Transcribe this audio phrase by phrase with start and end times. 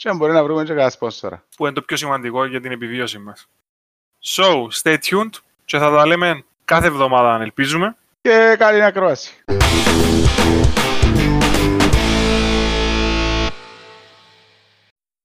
[0.00, 1.44] Και αν μπορεί να βρούμε και κανένα σπόνσορα.
[1.56, 3.48] Που είναι το πιο σημαντικό για την επιβίωση μας.
[4.24, 5.30] So, stay tuned
[5.64, 7.96] και θα τα λέμε κάθε εβδομάδα αν ελπίζουμε.
[8.20, 9.44] Και καλή ακρόαση.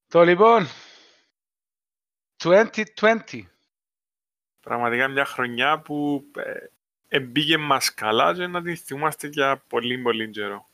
[0.08, 0.68] Το λοιπόν,
[2.44, 3.42] 2020.
[4.62, 6.52] Πραγματικά μια χρονιά που ε,
[7.08, 10.68] εμπήγε μας καλά και να την θυμάστε για πολύ πολύ καιρό.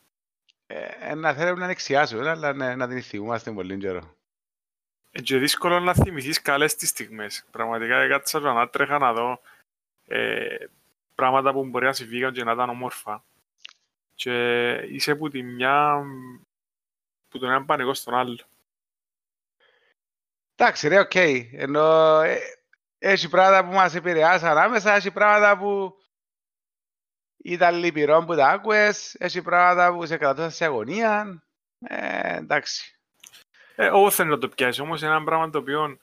[1.00, 4.16] Ε, να θέλουμε να ανεξιάσουμε, αλλά να, να την θυμάστε πολύ καιρό.
[5.12, 7.46] Ε, και δύσκολο να θυμηθείς καλές τις στιγμές.
[7.52, 9.42] Πραγματικά έκατσα να ανάτρεχα να δω
[10.08, 10.56] ε,
[11.16, 13.24] πράγματα που μπορεί να συμβήκαν και να ήταν όμορφα.
[14.16, 16.04] Και είσαι που τη μια
[17.30, 18.40] που τον έναν πανικό στον άλλο.
[20.56, 21.12] Εντάξει ρε, OK.
[21.14, 21.50] Okay.
[21.52, 22.38] Ενώ ε,
[22.98, 26.01] έχει πράγματα που μας επηρεάσαν άμεσα, έχει πράγματα που
[27.44, 31.44] ήταν λυπηρό που τα άκουες, έχει πράγματα που σε κρατούσαν σε αγωνία.
[31.80, 32.96] Ε, εντάξει.
[33.76, 35.98] Ε, εγώ θέλω να το πιάσει, όμως είναι ένα πράγμα το οποίο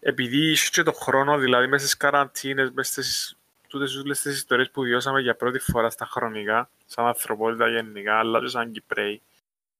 [0.00, 3.36] επειδή είσαι και το χρόνο, δηλαδή μέσα στις καραντίνες, μέσα στις
[3.68, 8.40] τούτες όλες τις ιστορίες που βιώσαμε για πρώτη φορά στα χρονικά, σαν ανθρωπότητα γενικά, αλλά
[8.40, 9.22] και σαν Κυπρέοι,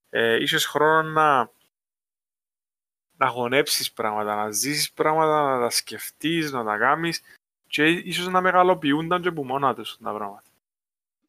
[0.09, 1.49] ε, είχες χρόνο να,
[3.17, 7.21] να γονέψεις πράγματα, να ζήσεις πράγματα, να τα σκεφτείς, να τα κάνεις
[7.67, 10.52] και ίσως να μεγαλοποιούνταν και από μόνα τους τα πράγματα.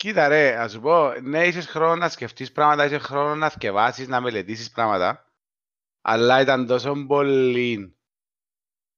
[0.04, 4.08] Κοίτα ρε, ας σου πω, ναι, είσαι χρόνο να σκεφτείς πράγματα, είσαι χρόνο να θκευάσεις,
[4.08, 5.32] να μελετήσεις πράγματα,
[6.00, 7.96] αλλά ήταν τόσο πολύ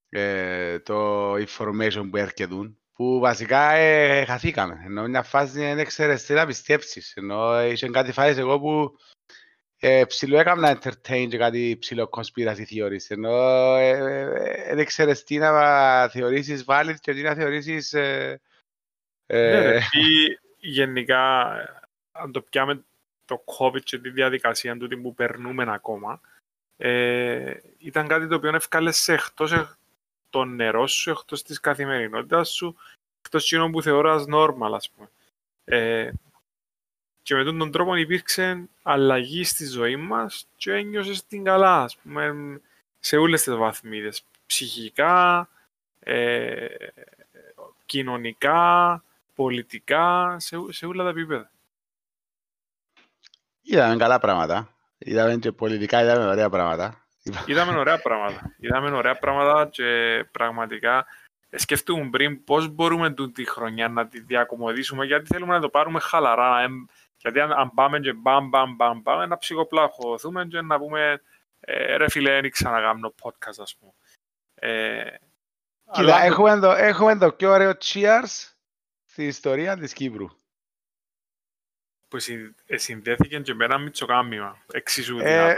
[0.08, 2.54] ε, το information που έρχεται,
[2.92, 4.82] που βασικά ε, χαθήκαμε.
[4.84, 7.14] Ενώ μια φάση δεν ξέρεις τι να πιστέψεις.
[7.16, 8.96] Ενώ είχε κάτι φάσεις εγώ που
[9.78, 13.06] ε, ψηλό έκανα entertain και κάτι ψηλό conspiracy theories.
[13.08, 17.92] Ενώ ε, ε, δεν ξέρεις τι να θεωρήσεις valid και τι να θεωρήσεις...
[17.92, 18.40] Ε,
[19.26, 19.80] ε, ναι,
[20.66, 21.52] γενικά,
[22.12, 22.84] αν το πιάμε
[23.24, 26.20] το COVID και τη διαδικασία του που περνούμε ακόμα,
[26.76, 29.76] ε, ήταν κάτι το οποίο έφκαλε σε εκτός
[30.30, 32.76] το νερό σου, εκτός της καθημερινότητας σου,
[33.22, 35.08] εκτός εκείνων που θεωράς normal, ας πούμε.
[35.64, 36.12] Ε,
[37.22, 42.34] και με τον τρόπο υπήρξε αλλαγή στη ζωή μας και ένιωσες την καλά, ας πούμε,
[43.00, 44.24] σε όλες τις βαθμίδες.
[44.46, 45.48] Ψυχικά,
[46.00, 46.66] ε,
[47.86, 49.02] κοινωνικά,
[49.36, 51.50] πολιτικά, σε, σε όλα τα επίπεδα.
[53.62, 54.76] Είδαμε καλά πράγματα.
[54.98, 57.06] Είδαμε και πολιτικά, είδαμε ωραία πράγματα.
[57.46, 58.54] Είδαμε ωραία πράγματα.
[58.58, 61.06] Είδαμε ωραία πράγματα και πραγματικά
[61.50, 66.68] σκεφτούμε πριν πώς μπορούμε τη χρονιά να τη διακομωδήσουμε γιατί θέλουμε να το πάρουμε χαλαρά.
[67.16, 71.20] Γιατί αν, αν πάμε και μπαμ, μπαμ, μπαμ, πάμε να ψυχοπλαχωθούμε και να πούμε
[71.60, 73.92] ε, ρε φίλε, δεν ξαναγάμνω podcast, ας πούμε.
[74.54, 75.04] Ε,
[75.92, 76.24] Κοίτα, αλλά...
[76.24, 78.55] έχουμε, το, έχουμε το πιο ωραίο cheers
[79.16, 80.26] στην ιστορία της Κύπρου.
[82.08, 82.16] Που
[82.66, 85.54] ε, συνδέθηκε και με ένα μητσοκάμιμα, εξίσου ε,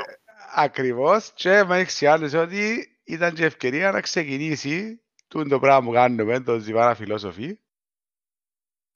[0.54, 6.58] Ακριβώς και με εξιάλεσε ότι ήταν και ευκαιρία να ξεκινήσει το πράγμα που κάνουμε, το
[6.58, 7.58] Ζιβάνα Φιλόσοφη.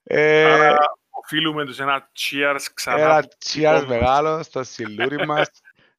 [0.03, 0.77] Ε, Άρα
[1.11, 3.01] οφείλουμε τους ένα cheers ξανά.
[3.01, 5.51] Ένα cheers μεγάλο στο σιλούρι μας,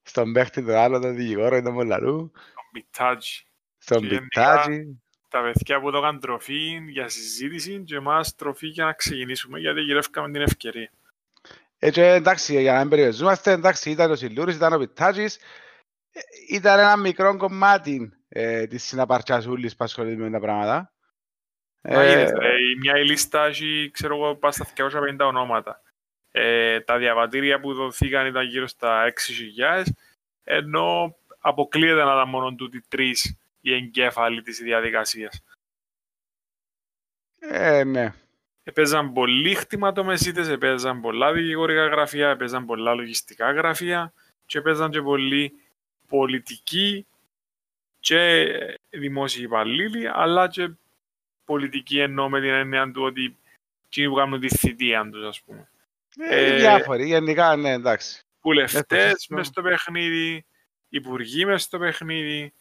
[0.01, 2.31] στον παίχτη του άλλου, τον δικηγόρο, τον Μολαρού.
[2.31, 3.43] Στον Μπιτάτζι.
[3.77, 5.02] Στον Μπιτάτζι
[5.33, 10.31] τα παιδιά που έδωκαν τροφή για συζήτηση και εμάς τροφή για να ξεκινήσουμε γιατί γυρεύκαμε
[10.31, 10.91] την ευκαιρία.
[11.79, 15.35] Έτσι, εντάξει, για να μην περιοριζόμαστε, εντάξει, ήταν ο Σιλούρης, ήταν ο Πιτάτζης,
[16.11, 20.91] ε, ήταν ένα μικρό κομμάτι ε, της συναπαρτσιασούλης που ασχολείται με τα πράγματα.
[21.81, 22.31] Μα ε,
[22.79, 25.81] μια η λίστα έχει, ξέρω εγώ, πάει στα 250 ονόματα.
[26.31, 29.13] Ε, τα διαβατήρια που δοθήκαν ήταν γύρω στα
[29.83, 29.83] 6.000,
[30.43, 35.43] ενώ αποκλείεται να ήταν μόνο τούτοι τρεις οι εγκέφαλοι της διαδικασίας.
[37.39, 38.13] Ε, ναι.
[38.63, 44.13] Επέζαν πολλοί χτυματομεσίτες, επέζαν πολλά δικηγορικά γραφεία, επέζαν πολλά λογιστικά γραφεία
[44.45, 45.53] και επέζαν και πολλοί
[46.07, 47.05] πολιτικοί
[47.99, 48.47] και
[48.89, 50.69] δημόσιοι υπαλλήλοι, αλλά και
[51.45, 53.37] πολιτικοί εννοώ με την έννοια του ότι
[53.85, 55.69] εκείνοι που κάνουν τη θητεία τους, ας πούμε.
[56.17, 58.23] Ε, ε, διάφοροι, γενικά, ναι, εντάξει.
[58.41, 60.45] Βουλευτές μες στο παιχνίδι,
[60.89, 62.53] υπουργοί μες στο παιχνίδι,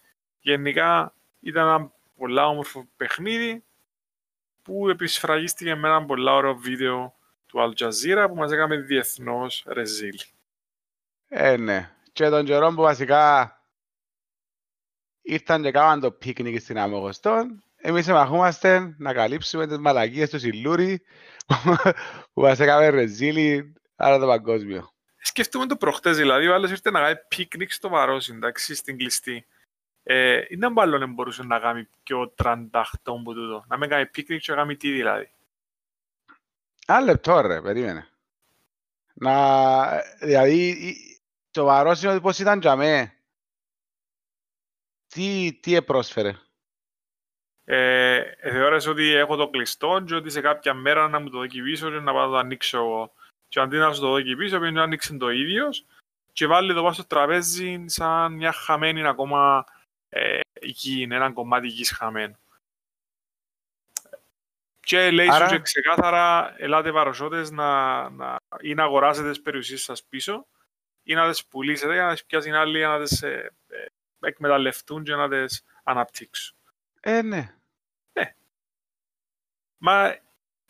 [0.43, 3.63] Γενικά ήταν ένα πολλά όμορφο παιχνίδι
[4.61, 10.19] που επισφραγίστηκε με ένα πολλά ωραίο βίντεο του Al Jazeera που μας έκαμε διεθνώς ρεζίλ.
[11.27, 11.91] Ε, ναι.
[12.11, 13.57] Και τον καιρό που βασικά
[15.21, 17.63] ήρθαν και κάναν το πίκνικ στην Αμογωστόν.
[17.75, 21.01] Εμείς εμαχούμαστε να καλύψουμε τις μαλακίες του Σιλούρι
[22.33, 24.93] που μας έκαμε ρεζίλι άρα το παγκόσμιο.
[25.17, 29.47] Σκεφτούμε το προχτές, δηλαδή ο άλλος ήρθε να κάνει πίκνικ στο Βαρός, εντάξει, στην κλειστή.
[30.03, 33.63] Ε, είναι μπάλλον δεν μπορούσε να κάνει πιο τρανταχτό που τούτο.
[33.67, 35.31] Να μην κάνει πίκνικ και να κάνει τι δηλαδή.
[36.87, 38.07] Ένα λεπτό ρε, περίμενε.
[39.13, 40.77] Να, δηλαδή,
[41.51, 43.13] το Βαρός είναι ότι πώς ήταν για μέ.
[45.07, 46.35] Τι, τι επρόσφερε;
[47.63, 51.89] Ε, θεώρησε ότι έχω το κλειστό και ότι σε κάποια μέρα να μου το δοκιμήσω
[51.89, 53.13] και να πάω να το ανοίξω εγώ.
[53.47, 55.85] Και αντί να σου το δοκιμήσω, πήγαινε να ανοίξει το ίδιος
[56.31, 59.65] και βάλει το πάνω στο τραπέζι σαν μια χαμένη ακόμα
[60.13, 62.37] ε, γη, ένα κομμάτι γης χαμένο.
[64.79, 65.47] Και λέει Άρα...
[65.47, 70.47] σου και ξεκάθαρα, ελάτε παροσότες να, να, ή να αγοράσετε τις περιουσίες σας πίσω
[71.03, 73.85] ή να τις πουλήσετε για να τις πιάσουν άλλοι για να τις ε, ε,
[74.27, 76.57] εκμεταλλευτούν και να τις αναπτύξουν.
[76.99, 77.55] Ε, ναι.
[78.13, 78.35] Ναι.
[79.77, 80.15] Μα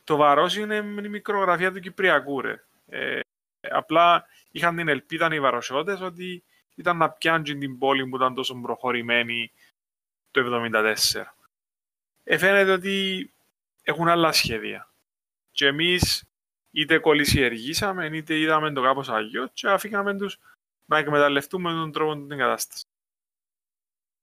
[0.03, 2.63] το βαρός είναι η μικρογραφία του Κυπριακού, ρε.
[2.87, 3.19] Ε,
[3.61, 6.43] απλά είχαν την ελπίδα οι βαροσιώτες ότι
[6.75, 9.51] ήταν να πιάνουν την πόλη που ήταν τόσο προχωρημένη
[10.31, 10.95] το 1974.
[12.23, 13.29] Ε, φαίνεται ότι
[13.83, 14.91] έχουν άλλα σχέδια.
[15.51, 16.23] Και εμείς
[16.71, 20.39] είτε κολλησιεργήσαμε, είτε είδαμε το κάπως αγιό και αφήκαμε τους
[20.85, 22.85] να εκμεταλλευτούμε τον τρόπο την κατάσταση.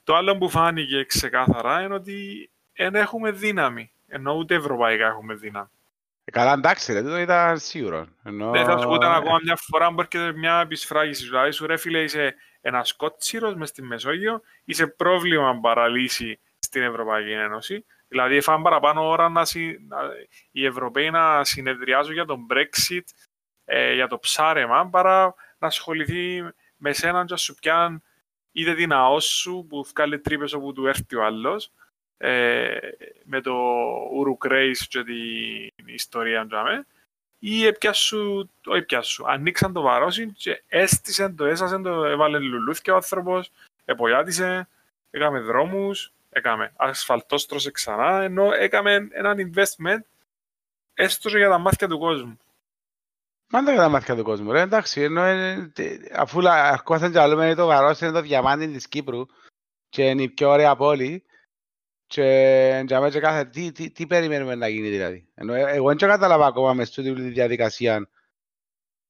[0.05, 5.69] Το άλλο που φάνηκε ξεκάθαρα είναι ότι δεν έχουμε δύναμη, ενώ ούτε ευρωπαϊκά έχουμε δύναμη.
[6.31, 8.06] Ε, καλά, εντάξει, δεν το ήταν σίγουρο.
[8.25, 8.50] Ενώ...
[8.50, 11.25] Δεν θα σου πω ακόμα μια φορά που έρχεται μια επισφράγηση.
[11.25, 17.31] Δηλαδή, σου ρε φίλε, είσαι ένας κότσιρος μες στη Μεσόγειο, είσαι πρόβλημα παραλύσει στην Ευρωπαϊκή
[17.31, 17.85] Ένωση.
[18.09, 19.43] Δηλαδή, έφαμε παραπάνω ώρα να,
[19.88, 19.99] να,
[20.50, 23.05] οι Ευρωπαίοι να συνεδριάζουν για τον Brexit,
[23.65, 26.43] ε, για το ψάρεμα, παρά να ασχοληθεί
[26.77, 28.03] με σέναν και σου πιάνουν
[28.53, 31.71] είτε την ΑΟΣ σου που βγάλει τρύπες όπου του έρθει ο άλλος, ε,
[33.25, 33.55] με το
[34.12, 36.56] Ουρουκρέις και την ιστορία του
[37.43, 42.96] ή έπιασου, όχι έπιασου, ανοίξαν το βαρόσι και έστησαν το, έσασαν το, έβαλε λουλούθια ο
[42.96, 43.50] άνθρωπος,
[43.84, 44.69] επολιάτησε,
[45.11, 50.00] έκαμε δρόμους, έκαμε ασφαλτόστρωσε ξανά, ενώ έκαμε έναν investment
[50.94, 52.38] έστω για τα μάτια του κόσμου.
[53.52, 55.72] Μάντα για τα μάτια του κόσμου, ρε, εντάξει, ενώ, ε,
[56.14, 59.26] αφού αρχόσαν και άλλουμε το βαρόσι είναι το διαμάντι της Κύπρου
[59.88, 61.25] και είναι η πιο ωραία πόλη,
[62.10, 65.26] και για μένα κάθε τι, τι, τι περιμένουμε να γίνει δηλαδή.
[65.34, 68.08] Ενώ, ε, εγώ δεν κατάλαβα ακόμα μες στη διαδικασία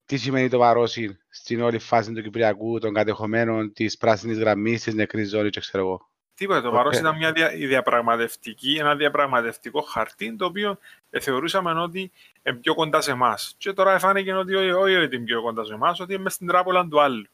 [0.05, 4.94] τι σημαίνει το βαρόσι στην όλη φάση του Κυπριακού, των κατεχομένων, της πράσινης γραμμής, της
[4.94, 6.08] νεκρής ζώνης, ξέρω εγώ.
[6.35, 6.61] Τίποτα.
[6.61, 10.79] Το βαρόσι ήταν μια δια, διαπραγματευτική, ένα διαπραγματευτικό χαρτί, το οποίο
[11.11, 12.12] ε, θεωρούσαμε ότι
[12.43, 13.55] είναι πιο κοντά σε εμάς.
[13.58, 16.47] Και τώρα φάνηκε ότι όχι, όχι, όχι, είναι πιο κοντά σε εμάς, ότι είναι στην
[16.47, 17.26] τράπολα του άλλου.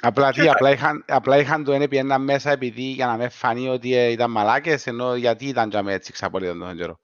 [0.00, 3.94] Απλά, τι, απλά, είχαν, απλά είχαν το ένα μέσα επειδή για να μες φανεί ότι
[3.94, 7.00] ε, ήταν μαλάκες, ενώ γιατί ήταν για με έτσι ξαπολύτων τον καιρό.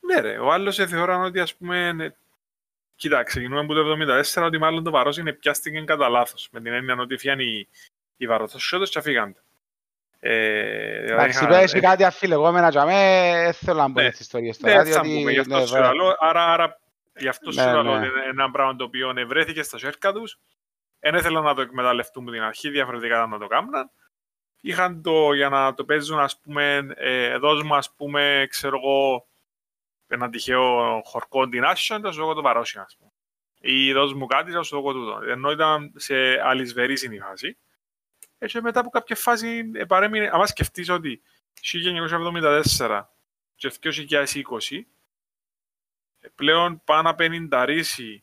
[0.00, 2.08] Ναι ρε, ο άλλος θεωράν ότι ας πούμε, ναι,
[2.94, 3.82] κοίτα, ξεκινούμε από το
[4.34, 6.48] 1974 ότι μάλλον το βαρός είναι πιάστηκε κατά λάθος.
[6.52, 7.68] με την έννοια ότι φιάνει οι,
[8.16, 9.36] οι βαροσιώτες και φύγαν.
[10.22, 14.58] Ε, δηλαδή Εντάξει, πες ε, κάτι αφιλεγόμενα για μέ, θέλω να πω ναι, τις ιστορίες
[14.58, 14.82] τώρα.
[14.82, 15.76] Ναι, θα πούμε, γι' αυτό ναι, σου
[16.18, 16.80] άρα, άρα
[17.16, 20.38] γι' αυτό σου λέω είναι ένα πράγμα το οποίο ευρέθηκε στα σέρκα τους
[21.00, 23.90] δεν ήθελαν να το εκμεταλλευτούν την αρχή, διαφορετικά να το κάνουν.
[24.60, 29.28] Είχαν το για να το παίζουν, ας πούμε, ε, δώσουμε, ας πούμε, ξέρω εγώ,
[30.06, 33.10] ένα τυχαίο χορκό την Άσιον, θα σου δω το βαρόσι, ας πούμε.
[33.62, 35.20] Ή δώσ' μου κάτι, θα σου δω τούτο.
[35.26, 37.56] Ενώ ήταν σε αλυσβερή η φάση.
[38.38, 41.22] Έτσι μετά από κάποια φάση ε, παρέμεινε, άμα σκεφτείς ότι
[42.78, 43.02] 1974
[43.54, 44.24] και 2020
[46.20, 48.22] ε, πλέον πάνω να πενινταρίσει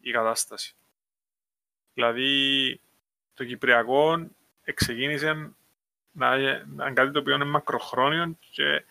[0.00, 0.76] η κατάσταση.
[1.94, 2.80] Δηλαδή,
[3.34, 4.30] το Κυπριακό
[4.74, 5.52] ξεκίνησε
[6.12, 8.84] να είναι κάτι το οποίο είναι μακροχρόνιο και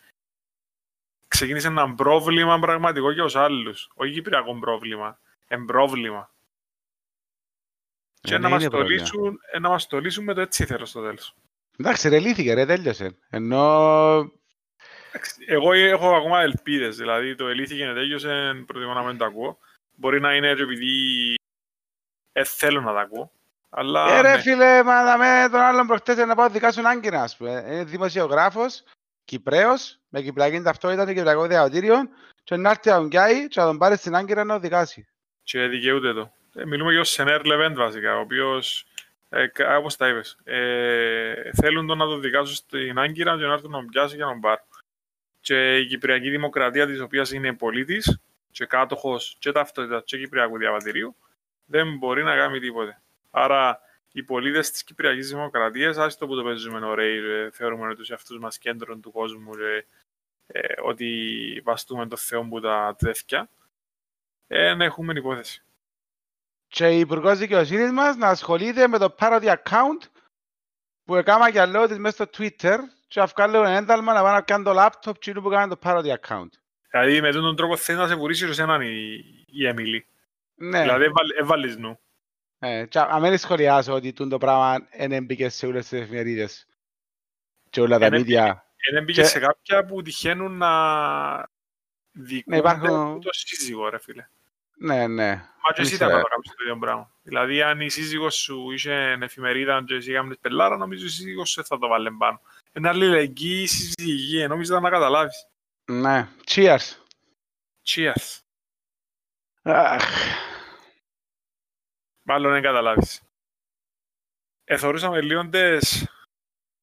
[1.27, 3.89] ξεκίνησε ένα πρόβλημα πραγματικό για τους άλλους.
[3.93, 6.31] Όχι Κυπριακό πρόβλημα, εμπρόβλημα.
[8.21, 10.85] Και ε, να μας, το λύσουν, ε, να μας το λύσουν με το έτσι θέλω
[10.85, 11.35] στο τέλος.
[11.77, 13.17] Εντάξει, ρε λύθηκε, ρε τέλειωσε.
[13.29, 14.31] Ενώ...
[15.45, 19.57] Εγώ έχω ακόμα ελπίδες, δηλαδή το ελύθηκε, τέλειωσε, προτιμώ να μην το ακούω.
[19.95, 21.35] Μπορεί να είναι επειδή
[22.33, 23.31] ε, θέλω να τα ακούω.
[23.69, 24.41] Αλλά, ε, ρε ναι.
[24.41, 27.51] φίλε, μα δαμε τον άλλον προχτές να πάω δικά σου Άγκυρα, ας πούμε.
[27.67, 28.83] Είναι δημοσιογράφος,
[29.25, 31.95] Κυπρέος, με κυπριακή ταυτότητα και κυπριακό διαβατήριο
[32.43, 35.07] και να έρθει ο Γκιάι και να τον πάρει στην Άγκυρα να οδηγάσει.
[35.43, 36.33] Και δικαιούται το.
[36.55, 38.85] Ε, μιλούμε για ο Σενέρ Λεβέντ βασικά, ο οποίος,
[39.29, 39.47] ε,
[39.77, 43.77] όπως τα είπες, ε, θέλουν τον να το δικάσουν στην Άγκυρα και να έρθουν να
[43.77, 44.65] τον πιάσει και να τον πάρουν.
[45.41, 48.19] Και η Κυπριακή Δημοκρατία, της οποίας είναι πολίτης
[48.51, 51.15] και κάτοχος και ταυτότητας και Κυπριακού διαβατηρίου,
[51.65, 53.01] δεν μπορεί να κάνει τίποτε.
[53.31, 53.79] Άρα
[54.11, 58.57] οι πολίτες της Κυπριακής Δημοκρατίας, άστο που το παίζουμε ωραίοι, ε, θεωρούμε τους εαυτούς μας
[58.57, 59.85] κέντρο του κόσμου, ε,
[60.47, 63.49] ε, ότι βαστούμε το Θεό που τα τέτοια,
[64.47, 65.63] ε, να έχουμε υπόθεση.
[66.67, 70.07] Και η Υπουργός Δικαιοσύνης μας να ασχολείται με το parody account
[71.03, 72.77] που έκανα για λόγω της μέσα στο Twitter
[73.07, 75.79] και να βγάλω ένα ένταλμα να πάνε να κάνω το laptop και που κάνει το
[75.83, 76.49] parody account.
[76.89, 80.05] Δηλαδή με τον τρόπο θέλει να σε βουρήσει σε έναν η, η Εμίλη.
[80.55, 80.81] Ναι.
[80.81, 81.05] Δηλαδή
[81.39, 81.99] έβαλες νου.
[82.59, 86.67] Ε, και αμένει σχολιάζω ότι το πράγμα δεν μπήκε σε όλες τις εφημερίδες
[87.69, 88.65] και όλα τα μίδια.
[88.91, 90.71] Δεν μπήκε σε κάποια που τυχαίνουν να
[92.11, 93.21] δικούνται ναι, υπάρχουν...
[93.21, 94.27] το σύζυγο, ρε φίλε.
[94.77, 95.29] Ναι, ναι.
[95.35, 97.11] Μα και εσύ θα το κάνεις το ίδιο πράγμα.
[97.23, 101.65] Δηλαδή, αν η σύζυγος σου είσαι εφημερίδα και εσύ κάνεις πελάρα, νομίζω η σύζυγος σου
[101.65, 102.41] θα το βάλει πάνω.
[102.71, 105.47] Ένα αλληλεγγύη συζυγή, νομίζω να καταλάβεις.
[105.85, 106.27] Ναι.
[106.45, 106.97] Cheers.
[107.85, 108.42] Cheers.
[109.63, 110.03] Αχ.
[112.21, 113.21] Μάλλον δεν καταλάβεις.
[114.63, 116.07] Εθωρούσαμε λίγο τες,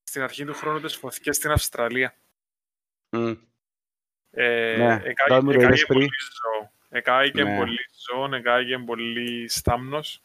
[0.03, 2.15] στην αρχή του χρόνου τις φωθήκες στην Αυστραλία.
[3.11, 3.39] Mm.
[4.31, 6.73] Ε, ναι, εκάγει πολύ ζώο.
[6.89, 7.57] Εκάγει ναι.
[7.57, 10.23] πολύ ζώο, εκάγει πολύ στάμνος.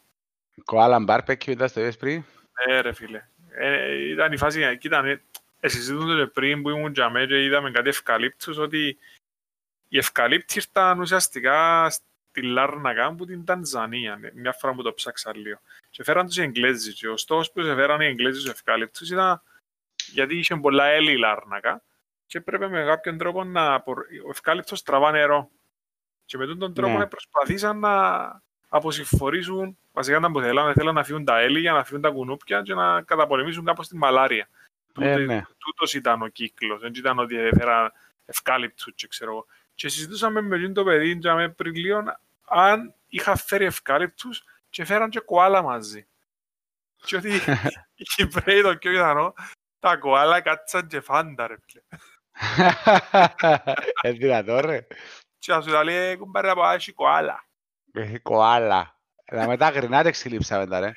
[0.64, 2.22] Κοάλα μπάρπεκιου ήταν στο ESPRI.
[2.66, 3.28] Ναι ρε φίλε.
[3.50, 5.20] Ε, ήταν η φάση, κοίτα,
[5.60, 8.98] ε, συζητούνται πριν που ήμουν για μένα και είδαμε κάτι ευκαλύπτους ότι
[9.88, 11.90] οι ευκαλύπτοι ήρθαν ουσιαστικά
[12.36, 15.58] στη Λάρνακα από την Τανζανία, ναι, μια φορά που το ψάξα λίγο.
[15.90, 19.42] Και φέραν τους οι Εγγλέζοι και ο στόχος που φέραν οι Εγγλέζοι στους ευκαλύπτους ήταν
[20.12, 21.82] γιατί είχε πολλά έλλη η Λάρνακα
[22.26, 23.74] και πρέπει με κάποιον τρόπο να...
[23.74, 25.50] Ο ευκάλυπτος τραβά νερό.
[26.24, 27.06] Και με τον τρόπο ναι.
[27.06, 27.94] προσπαθήσαν να
[28.68, 32.74] αποσυμφορήσουν, βασικά να θέλαν, θέλαν να φύγουν τα έλλη για να φύγουν τα κουνούπια και
[32.74, 34.48] να καταπολεμήσουν κάπως την μαλάρια.
[35.00, 35.42] Ε, ναι.
[35.58, 37.92] Τούτος ήταν ο κύκλος, δεν ήταν ότι έφερα
[38.24, 39.46] ευκάλυπτους και ξέρω εγώ.
[39.74, 42.02] Και συζητούσαμε με το παιδί και με πριν λίγο
[42.46, 46.08] αν είχα φέρει ευκάλυπτους και φέραν και κοάλα μαζί.
[46.96, 47.40] Και ότι
[47.94, 49.34] οι Κυπρέοι το πιο πιθανό,
[49.78, 51.82] τα κοάλα κάτσαν και φάντα ρε φίλε.
[54.02, 54.86] Ε, δυνατό ρε.
[55.38, 57.44] Και να σου τα λέει, κουμπάρε από άχι κοάλα.
[57.92, 59.00] Έχει κοάλα.
[59.32, 60.92] Να μετά γρινά τα εξελίψαμε τα ρε.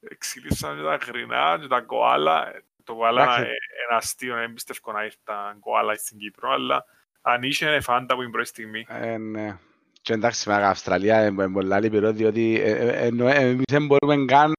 [0.00, 2.62] Εξελίψαμε τα γρινά και τα κοάλα.
[2.84, 3.56] Το κοάλα είναι
[3.88, 6.84] ένα αστείο, δεν πιστεύω να ήρθα τα κοάλα στην Κύπρο, αλλά
[7.20, 8.86] αν είσαι είναι φάντα που είναι πρώτη στιγμή.
[8.88, 9.58] Ε, ναι.
[10.00, 14.52] Και εντάξει, με Αυστραλία είναι πολλά λιπηρό, διότι ε, ε, εμείς δεν μπορούμε καν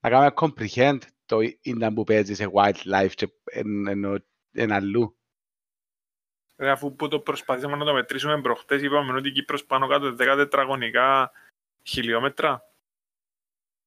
[0.00, 3.28] να κάνουμε comprehend το ήταν που παίζεις σε wildlife και
[4.52, 5.16] εν αλλού.
[6.56, 10.08] Ε, αφού που το προσπαθήσαμε να το μετρήσουμε προχτές, είπαμε ότι η Κύπρος πάνω κάτω
[10.08, 11.32] 10 τετραγωνικά
[11.82, 12.68] χιλιόμετρα.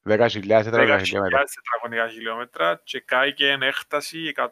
[0.09, 1.43] 10.000 τετραγωνικά χιλιόμετρα.
[1.43, 4.45] τετραγωνικά χιλιόμετρα και κάει και εν έκταση 186.000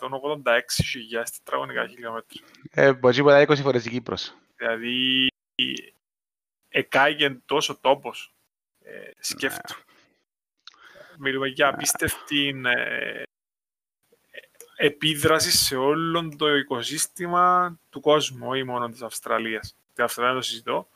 [1.38, 2.42] τετραγωνικά χιλιόμετρα.
[2.72, 4.36] Ε, μπορεί να 20 φορές η Κύπρος.
[4.56, 5.28] Δηλαδή,
[6.76, 8.34] εκάει και τόσο τόπος.
[8.84, 9.76] Ε, σκέφτου.
[11.18, 13.24] Μιλούμε για απίστευτη ε,
[14.76, 19.76] επίδραση σε όλο το οικοσύστημα του κόσμου, όχι μόνο της Αυστραλίας.
[19.94, 20.88] Την Αυστραλία το συζητώ.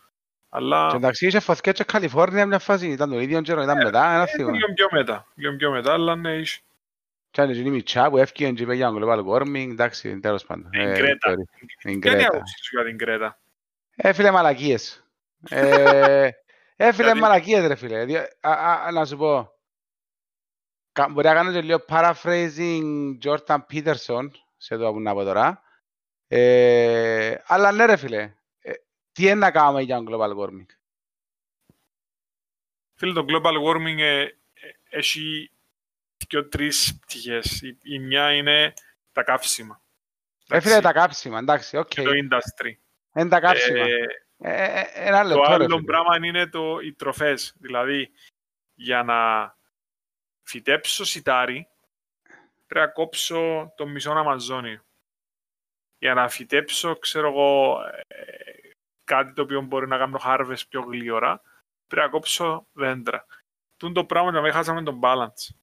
[0.49, 0.87] Αλλά...
[0.89, 4.13] Και εντάξει, είχε φωτιά και Καλιφόρνια μια φάση, ήταν το ίδιο καιρό, ήταν ε, μετά,
[4.13, 4.51] ένα θύμα.
[4.51, 6.59] Λίγο πιο μετά, λίγο πιο μετά, αλλά ναι, είχε.
[7.31, 10.69] Και αν είναι η Μιτσά που έφυγε και είπε για global warming, εντάξει, τέλος πάντων.
[10.73, 11.33] Η Γκρέτα.
[11.83, 12.17] Η Γκρέτα.
[12.17, 13.39] Τι άποψη για την Γκρέτα.
[13.95, 15.03] Ε, φίλε, μαλακίες.
[15.49, 16.29] Ε,
[16.75, 18.05] ε, φίλε, μαλακίες, ρε φίλε.
[18.91, 19.59] Να σου πω,
[21.07, 25.63] Μπορεί να κάνω και λίγο paraphrasing Jordan Peterson σε το που να πω τώρα.
[26.27, 28.73] Ε, αλλά ναι ρε φίλε, ε,
[29.11, 30.65] τι είναι να κάνουμε για το global warming;
[32.95, 34.31] Φίλε, το global warming ε, ε,
[34.89, 35.51] έχει
[36.27, 37.61] και τρεις πτυχές.
[37.61, 38.73] Η, η, μια είναι
[39.11, 39.81] τα καύσιμα.
[40.49, 41.91] Ε, φίλε, τα καύσιμα, εντάξει, OK.
[41.95, 42.03] Okay.
[42.03, 42.73] το industry.
[43.15, 43.79] Είναι τα καύσιμα.
[43.79, 44.05] Ε,
[44.41, 47.55] ε, ε, άλλο το άλλο πράγμα είναι το, οι τροφές.
[47.59, 48.11] Δηλαδή,
[48.73, 49.55] για να
[50.43, 51.67] φυτέψω σιτάρι,
[52.67, 54.83] πρέπει να κόψω το μισό Αμαζόνιο.
[55.97, 58.23] Για να φυτέψω, ξέρω εγώ, ε,
[59.03, 61.41] κάτι το οποίο μπορεί να κάνω harvest πιο γλύωρα,
[61.87, 63.25] πρέπει να κόψω δέντρα.
[63.77, 65.55] Τούν το πράγμα να μην χάσαμε τον balance.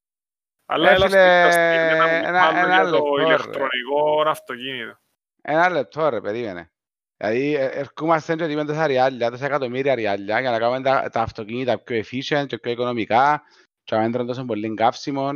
[0.65, 4.99] Αλλά έλα ένα για το ηλεκτρονικό αυτοκίνητο.
[5.41, 6.71] Ένα λεπτό ρε, περίμενε.
[7.17, 11.21] Δηλαδή, ε, ερχόμαστε και δίνουμε τόσα ριάλια, τόσα εκατομμύρια ριάλια για να κάνουμε τα, τα
[11.21, 13.43] αυτοκίνητα πιο efficient και πιο οικονομικά
[13.83, 15.29] και να μην τόσο πολύ καύσιμο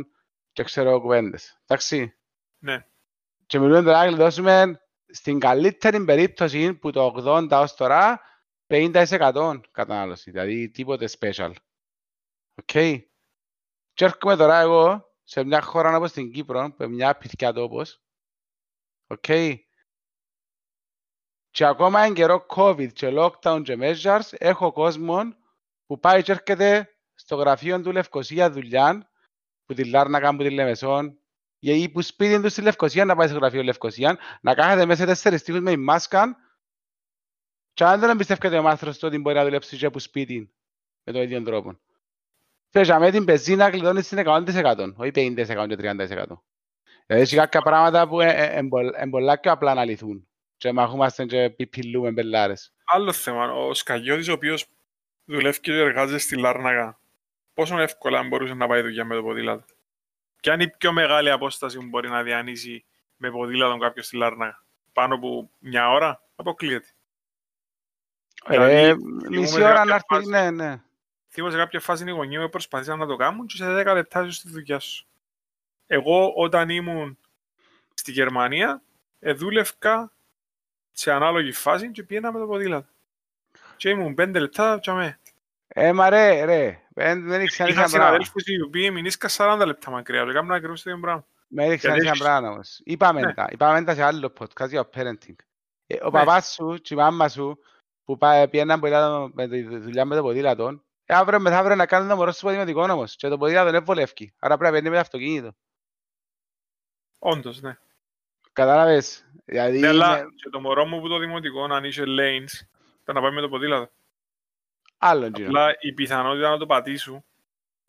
[0.52, 1.60] και ξέρω κουβέντες.
[1.66, 2.14] Εντάξει.
[2.58, 2.86] Ναι.
[3.46, 8.20] Και μιλούμε τώρα να δώσουμε στην καλύτερη περίπτωση που το 80 ως τώρα
[8.66, 11.52] 50% κατανάλωση, δηλαδή τίποτε special.
[12.54, 12.68] OK.
[12.72, 13.02] Okay.
[13.92, 18.02] Και έρχομαι τώρα εγώ σε μια χώρα όπως την Κύπρο, που μια πιθαμή τόπος.
[19.06, 19.24] OK.
[19.26, 19.56] Okay.
[21.52, 25.34] Και ακόμα εν καιρό COVID και lockdown και measures έχω κόσμο
[25.86, 29.10] που πάει και έρχεται στο γραφείο του Λευκοσία δουλειά,
[29.66, 31.18] που τη Λάρνακα, που τη Λεμεσόν,
[31.58, 35.06] ή που σπίτι του στη Λευκοσία να πάει στο γραφείο Λευκοσία, να κάθεται μέσα σε
[35.06, 36.36] τέσσερις τείχους με η μάσκα
[37.72, 40.54] και αν δεν πιστεύετε ο μάστρος ότι μπορεί να δουλέψει και από σπίτι
[41.04, 41.78] με τον ίδιο τρόπο.
[42.68, 45.96] Φέρε με την πεζίνα κλειδώνει στην 100%, όχι 50% και 30%.
[46.06, 46.36] Δηλαδή
[47.06, 50.26] έχει κάποια πράγματα που είναι πολλά πιο απλά να λυθούν
[50.62, 52.72] και μαχούμαστε και πιπιλούμε μπελάρες.
[52.84, 54.66] Άλλο θέμα, ο Σκαγιώτης ο οποίος
[55.24, 56.98] δουλεύει και εργάζεται στη Λάρναγα,
[57.54, 59.64] πόσο εύκολα μπορούσε να πάει δουλειά με το ποδήλατο;
[60.40, 62.84] Ποια είναι η πιο μεγάλη απόσταση που μπορεί να διανύσει
[63.16, 66.88] με ποδήλατο κάποιος στη Λάρναγα; Πάνω από μια ώρα, αποκλείεται.
[68.46, 68.94] Ε,
[69.30, 70.82] μισή ώρα να έρθει, ναι, ναι.
[71.28, 74.32] Θυμώ σε κάποια φάση οι γονείς προσπαθήσαν να το κάνουν και σε 10 λεπτά είσαι
[74.32, 75.06] στη δουλειά σου.
[75.86, 77.18] Εγώ όταν ήμουν
[77.94, 78.82] στη Γερμανία,
[79.18, 80.12] ε, δούλευκα
[80.92, 82.88] σε ανάλογη φάση και πήγαινα με το ποδήλατο.
[83.76, 85.18] Και ήμουν 5 λεπτά και αμέ.
[85.68, 90.24] Ε, μα ρε, ρε, δεν έχεις ξανά Είχα συναδέλφους οι οποίοι μηνύσκα 40 λεπτά μακριά,
[90.24, 91.26] και κάμουν ακριβώς το ίδιο πράγμα.
[91.48, 92.80] Με έχεις ξανά πράγμα όμως.
[92.84, 93.34] Είπαμε ναι.
[93.34, 95.36] τα, είπαμε τα σε άλλο podcast για parenting.
[95.86, 96.10] Ε, ο ναι.
[96.10, 97.58] παπάς σου και η μάμα σου
[98.04, 98.18] που
[98.50, 98.80] πήγαιναν
[99.34, 102.82] με τη δουλειά με το ποδήλατο, ε, αύριο μεθαύριο να κάνουν το μωρό στο ποδηματικό
[102.82, 104.34] όμως και το ποδήλατο δεν βολεύει.
[104.38, 105.52] Άρα πρέπει να παίρνει με το αυτοκίνητο.
[107.18, 107.78] Όντως, ναι.
[108.52, 110.28] Κατάλαβες; Δηλαδή, ναι, αλλά είναι...
[110.34, 112.66] και το μωρό μου που το δημοτικό να ανοίξει lanes,
[113.04, 113.90] θα να πάει με το ποδήλατο.
[114.98, 115.48] Άλλο γύρω.
[115.48, 117.24] Απλά η πιθανότητα να το πατήσουν,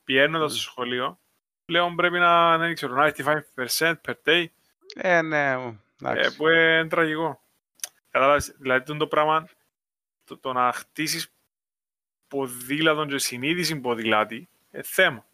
[0.03, 0.55] πιένοντας mm.
[0.55, 1.20] στο σχολείο,
[1.65, 4.46] πλέον πρέπει να είναι, ξέρω, 95% per day.
[4.96, 5.51] Ε, ναι,
[6.03, 7.41] ε, που είναι τραγικό.
[8.10, 9.48] Κατάλαβες, δηλαδή το πράγμα,
[10.24, 11.34] το, το να χτίσεις
[12.27, 15.25] ποδήλατο και συνείδηση ποδηλάτη, ε, θέμα.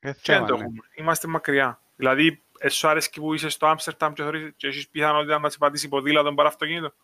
[0.00, 0.64] Ε, θέμα, ναι.
[0.94, 1.80] Είμαστε μακριά.
[1.96, 5.88] Δηλαδή, εσύ αρέσκει που είσαι στο Άμστερνταμ και, θεωρείς, και έχεις πιθανότητα να σε πατήσει
[5.88, 6.94] ποδήλατο παρά αυτοκίνητο.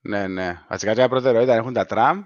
[0.00, 0.64] Ναι, ναι.
[0.68, 2.24] Βασικά και προτεραιότητα έχουν τα τραμ,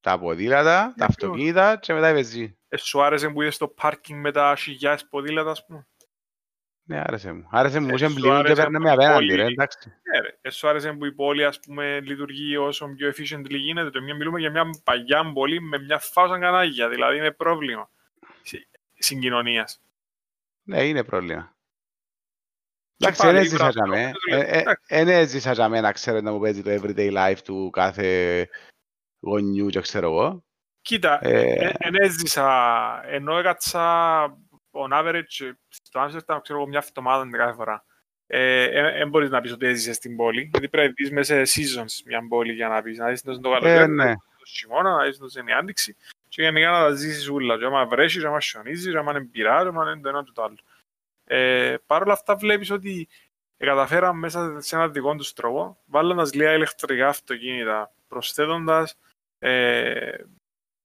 [0.00, 2.58] τα ποδήλατα, τα αυτοκίνητα και μετά η βεζή.
[2.68, 5.86] Εσύ άρεσε που είδες στο πάρκινγκ με τα χιλιάδες ποδήλατα, ας πούμε;
[6.82, 7.48] Ναι, άρεσε μου.
[7.50, 9.88] Άρεσε μου, είχε μπλήρουν και παίρναμε απέναντι, ρε, εντάξει.
[9.88, 10.38] Ναι, ρε.
[10.40, 13.90] Εσύ άρεσε που η πόλη, ας πούμε, λειτουργεί όσο πιο efficiently γίνεται.
[13.90, 17.90] Το μια μιλούμε για μια παγιά πόλη με μια φάουσα κανάγια, δηλαδή είναι πρόβλημα
[18.98, 19.80] συγκοινωνίας.
[20.62, 21.56] Ναι, είναι πρόβλημα.
[23.00, 24.12] Εντάξει, δεν έζησα για μέ.
[24.88, 28.48] Δεν έζησα για μέ να ξέρω να μου παίζει το everyday life του κάθε
[29.20, 30.44] γονιού και ξέρω εγώ.
[30.82, 32.46] Κοίτα, δεν έζησα,
[33.06, 34.22] ενώ έκατσα
[34.70, 37.84] on average στο Άμστερνταμ, ξέρω εγώ, μια εβδομάδα κάθε φορά.
[38.98, 42.02] Δεν μπορείς να πεις ότι έζησες στην πόλη, γιατί πρέπει να δεις μέσα σε seasons
[42.06, 45.18] μια πόλη για να πεις, να δεις το καλοκαίρι, να δεις το χειμώνα, να δεις
[45.18, 45.96] το η άνοιξη
[46.28, 47.58] και γενικά να τα ζήσεις ούλα.
[47.58, 50.56] Και άμα βρέσεις, άμα σιωνίζει, άμα είναι πειρά, άμα είναι το ένα και το άλλο.
[51.32, 53.08] Ε, Παρ' όλα αυτά βλέπεις ότι
[53.56, 58.96] καταφέραμε μέσα σε ένα δικό τους τρόπο, βάλοντας λίγα ηλεκτρικά αυτοκίνητα, προσθέτοντας
[59.38, 60.16] ε,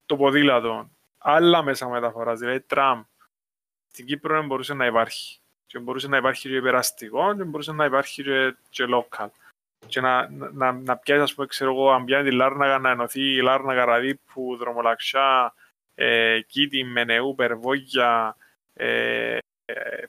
[0.05, 3.03] το ποδήλατο, άλλα μέσα μεταφοράς, δηλαδή τραμ.
[3.91, 5.39] Στην Κύπρο δεν μπορούσε να υπάρχει.
[5.65, 9.27] Και μπορούσε να υπάρχει και περαστικό και μπορούσε να υπάρχει και, και local.
[9.87, 13.21] Και να, να, να πιάσεις, ας πούμε, ξέρω εγώ, αν πιάνει τη Λάρναγα, να ενωθεί
[13.21, 15.53] η Λάρναγα Ραδίπου, Δρομολαξιά,
[15.95, 18.35] ε, Κίτη, Μενεού, Περβόγια,
[18.73, 19.37] ε,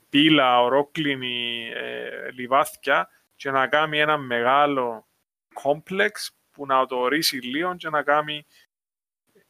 [0.09, 5.07] πύλα, ορόκλινη, ε, λιβάθια και να κάνει ένα μεγάλο
[5.53, 8.45] κόμπλεξ που να το ορίσει λίγο και να κάνει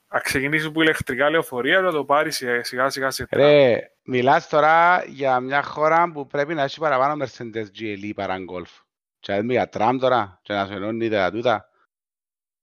[0.07, 5.39] να ξεκινήσει που ηλεκτρικά λεωφορεία να το πάρει σιγά σιγά σε Ρε, μιλάς τώρα για
[5.39, 8.71] μια χώρα που πρέπει να έχει παραπάνω Mercedes GLE παρά γκολφ.
[9.19, 11.69] Και να για τραμ τώρα και να σου ενώνει τα τούτα.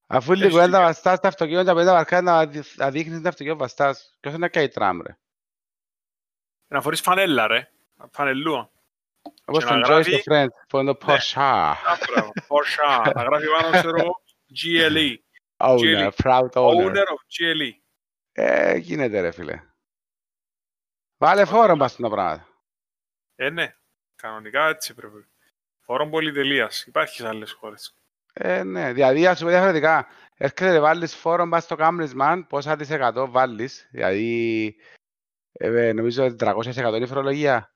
[0.07, 2.24] Αφού λίγο ένα βαστάς τα αυτοκίνητα, πρέπει να παρκάρει
[2.76, 4.16] να δείχνεις τα αυτοκίνητα βαστάς.
[4.20, 5.16] Ποιος είναι να κάνει τραμ ρε;
[6.74, 7.70] Να φορείς φανέλα ρε,
[8.10, 8.70] φανελούα.
[9.44, 11.72] Όπως τον Joyce το Friends, που είναι το Porsche.
[12.48, 14.22] Porsche, να γράφει πάνω ξέρω
[14.62, 15.14] GLE.
[15.56, 16.84] Owner, proud owner.
[16.84, 17.70] Owner of GLE.
[18.32, 19.62] Ε, γίνεται ρε φίλε.
[21.18, 22.48] Βάλε φόρο μπας τα πράγματα.
[23.37, 23.74] Ε, ναι.
[24.16, 25.26] Κανονικά έτσι πρέπει.
[25.80, 26.87] Φόρο πολυτελείας.
[26.87, 27.94] Υπάρχεις σε άλλες χώρες.
[28.32, 28.92] Ε, ναι.
[28.92, 30.06] Δηλαδή, ας σου πω διαφορετικά.
[30.34, 33.88] Έρχεται βάλεις φόρο μπας στο κάμνισμαν, πόσα της εκατό βάλεις.
[33.90, 34.76] Δηλαδή,
[35.56, 37.74] ε, νομίζω ότι 300% είναι η φορολογία.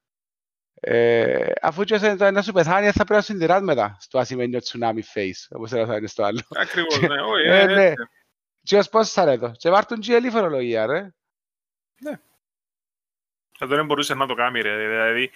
[0.81, 1.99] Ε, αφού και
[2.31, 6.07] να σου πεθάνεις, θα πρέπει να συντηράς μετά στο ασημένιο tsunami face, όπως θα είναι
[6.07, 6.41] στο άλλο.
[6.51, 7.21] Ακριβώς, ναι.
[7.33, 7.93] Όχι, ε, ναι.
[8.63, 9.53] Και ως πώς θα ρέτω.
[9.57, 11.15] Και βάρτουν GLE φορολογία, ρε.
[12.01, 12.21] Ναι.
[13.61, 14.77] Αυτό δεν μπορούσες να το κάνεις, ρε.
[14.77, 15.31] Δηλαδή,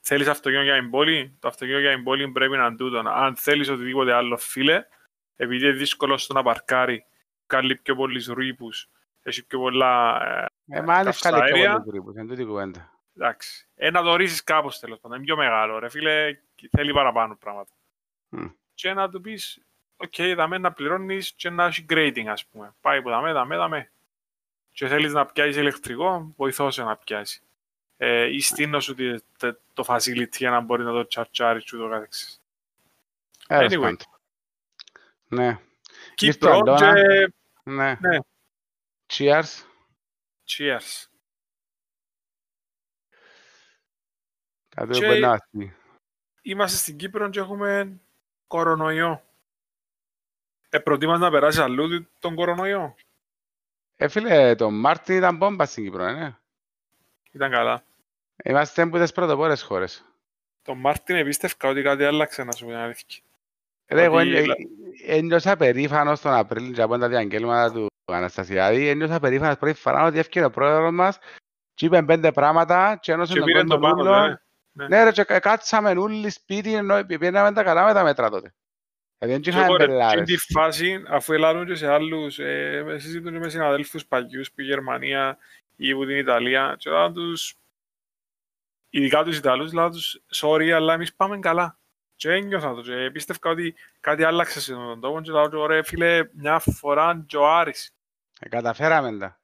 [0.00, 2.98] θέλεις αυτοκίνητο για την πόλη, το αυτοκίνητο για την πόλη πρέπει να είναι τούτο.
[2.98, 4.86] Αν θέλεις οτιδήποτε άλλο, φίλε,
[5.36, 7.04] επειδή είναι δύσκολο στο να παρκάρει,
[7.46, 8.88] κάνει πιο πολλούς ρήπους,
[9.22, 10.20] έχει πιο πολλά
[10.70, 12.90] ε, μα είναι ευκαλή και τρίπους, είναι τούτη κουβέντα.
[13.16, 13.68] Εντάξει.
[13.74, 16.38] Ε, να το ρίσεις κάπως τέλος πάντων, είναι πιο μεγάλο ρε φίλε,
[16.70, 17.70] θέλει παραπάνω πράγματα.
[18.36, 18.52] Mm.
[18.74, 19.62] Και να του πεις,
[19.96, 22.74] OK, okay, δαμε να πληρώνεις και να έχει grading ας πούμε.
[22.80, 23.90] Πάει που δαμε, δαμε, δαμε.
[24.72, 27.42] και θέλεις να πιάσεις ηλεκτρικό, βοηθώ σε να πιάσει.
[27.96, 28.94] Ε, ή στείνω σου
[29.38, 32.42] το, το facility για να μπορεί να το τσαρτσάρει και ούτω καθεξής.
[33.48, 33.94] Anyway.
[35.28, 35.58] Ναι.
[36.14, 36.92] Κύπρο και...
[37.62, 37.96] Ναι.
[38.00, 38.18] ναι.
[39.12, 39.69] Cheers.
[40.50, 41.06] Cheers.
[44.68, 45.18] Κάτι και...
[45.18, 45.38] να
[46.42, 48.00] Είμαστε στην Κύπρο και έχουμε
[48.46, 49.24] κορονοϊό.
[50.68, 52.94] Ε, προτιμάς να περάσει αλλού τον κορονοϊό.
[53.96, 56.36] Ε, φίλε, το Μάρτην ήταν μπόμπα στην Κύπρο, ε, ναι.
[57.30, 57.84] Ήταν καλά.
[58.44, 60.04] Είμαστε από τις πρωτοπόρες χώρες.
[60.62, 63.22] Το Μάρτην επίστευκα ότι κάτι άλλαξε να σου πει αλήθεια.
[63.86, 64.18] Ρε, εγώ
[65.06, 68.88] ένιωσα περήφανος τον Απρίλιο και από τα διαγγέλματα του Αναστασιάδη.
[68.88, 71.18] Ένιωσα περήφανος πρώτη φορά ότι έφυγε ο πρόεδρος μας
[71.74, 74.38] και είπε πέντε πράγματα και ένωσε τον κόσμο ούλο.
[74.72, 74.86] Ναι.
[74.86, 78.54] ναι, ναι, ρε, και κάτσαμε όλοι σπίτι, ενώ πήγαμε τα καλά με τα μέτρα τότε.
[79.18, 80.26] Δηλαδή δεν είχαμε πελάρες.
[80.26, 84.64] Και τη φάση, αφού ελάρουν και σε άλλους, ε, συζητούν με συναδέλφους παλιούς που η
[84.64, 85.38] Γερμανία
[85.76, 87.54] ή που την Ιταλία και όταν τους,
[88.90, 91.78] ειδικά τους Ιταλούς, λέω τους, sorry, αλλά εμείς πάμε καλά.
[92.16, 96.28] Και ένιωθα το και πίστευκα ότι κάτι άλλαξε σε τον τόπο και λέω ρε φίλε,
[96.32, 97.94] μια φορά και ο Άρης.
[98.42, 99.40] Ε, καταφέραμε τα.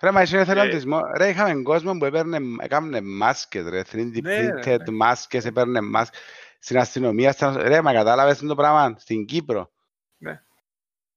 [0.00, 1.00] Ρε, μα είσαι εθελοντισμό.
[1.14, 4.96] Ε, ρε, είχαμε κόσμο που έπαιρνε, έκαμε μάσκες, ρε, 3D ναι, printed ναι.
[4.96, 6.20] μάσκες, έπαιρνε μάσκες
[6.58, 7.56] στην αστυνομία, στα...
[7.56, 9.70] ρε, μα κατάλαβες το πράγμα, στην Κύπρο.
[10.16, 10.42] Ναι.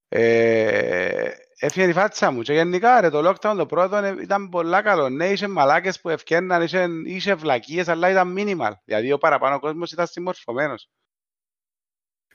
[0.08, 5.10] Ε, έφυγε η φάτσα μου και γενικά ρε, το lockdown το πρώτο ήταν πολλά καλό.
[5.10, 8.72] Ναι, είχε μαλάκες που ευκαιρναν, είχε, είχε βλακίες, αλλά ήταν minimal.
[8.84, 10.90] Δηλαδή ο παραπάνω κόσμος ήταν συμμορφωμένος.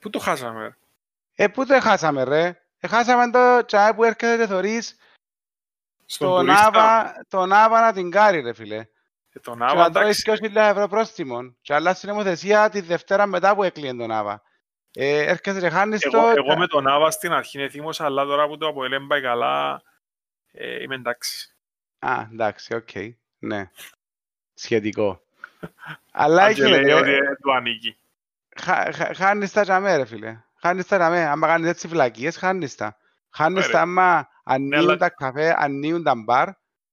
[0.01, 0.79] Πού το χάσαμε,
[1.35, 4.97] Ε, πού το χάσαμε, ρε; Ε, χάσαμε το τσάι που έρχεται και θωρείς
[6.07, 8.87] στον Άβα, τον Άβα να την κάρει, ρε φίλε.
[9.31, 10.23] Και τον Άβα, εντάξει.
[10.23, 11.55] Και 2.000 ευρώ πρόστιμο.
[11.61, 14.43] Και αλλάζει την νομοθεσία τη Δευτέρα μετά που έκλειε τον Άβα.
[14.93, 16.33] Ε, έρχεσαι και χάνεις εγώ, το...
[16.37, 19.83] Εγώ με τον Άβα στην αρχή είναι θύμος, αλλά τώρα που το αποελέμπα πάει καλά,
[20.53, 21.57] ε, είμαι εντάξει.
[21.99, 22.89] Α, εντάξει, οκ.
[22.93, 23.15] Okay.
[23.39, 23.71] Ναι.
[24.55, 25.23] Σχετικό.
[26.11, 26.69] αλλά έχει...
[26.69, 27.13] λέει ότι
[27.43, 27.97] του ανήκει.
[29.15, 30.41] Χάνεις τα τζαμέ, ρε φίλε.
[30.67, 31.21] Χάνεις τα τζαμέ.
[31.21, 32.97] Αν κάνεις έτσι φυλακίες, χάνεις τα.
[33.31, 36.49] Χάνεις τα άμα ανοίγουν τα καφέ, ανοίγουν τα μπαρ.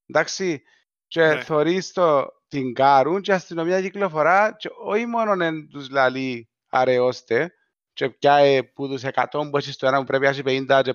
[0.06, 0.62] Εντάξει,
[1.08, 1.42] και ναι.
[1.42, 7.54] θωρείς το την κάρουν και αστυνομία κυκλοφορά και όχι μόνο εν τους λαλεί αραιώστε
[7.94, 8.40] και πια
[8.74, 10.94] που τους 100 που έχεις στο ένα που πρέπει να έχει 50 και,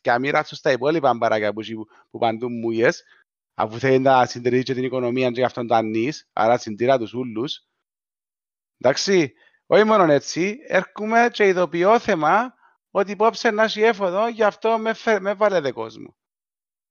[0.00, 1.62] και αμήρα σου στα υπόλοιπα μπαράκια που,
[2.10, 3.02] που παντού μούιες
[3.54, 7.66] αφού θέλει να συντηρήσει και την οικονομία και αυτόν το ανείς, άρα συντήρα τους ούλους.
[8.78, 9.32] Εντάξει,
[9.70, 12.54] όχι μόνο έτσι, έρχομαι και ειδοποιώ θέμα
[12.90, 16.16] ότι υπόψε να έχει έφοδο, γι' αυτό με, φε, με βάλετε κόσμο.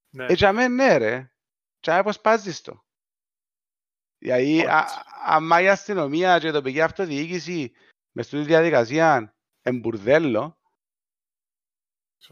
[0.10, 0.26] Ναι.
[0.26, 1.32] Έτσι αμέ ναι ρε,
[1.80, 2.86] και πώς πάζεις το.
[4.18, 4.66] Δηλαδή,
[5.26, 7.72] άμα η αστυνομία και η τοπική αυτοδιοίκηση
[8.12, 10.58] μες στη διαδικασία εμπουρδέλο,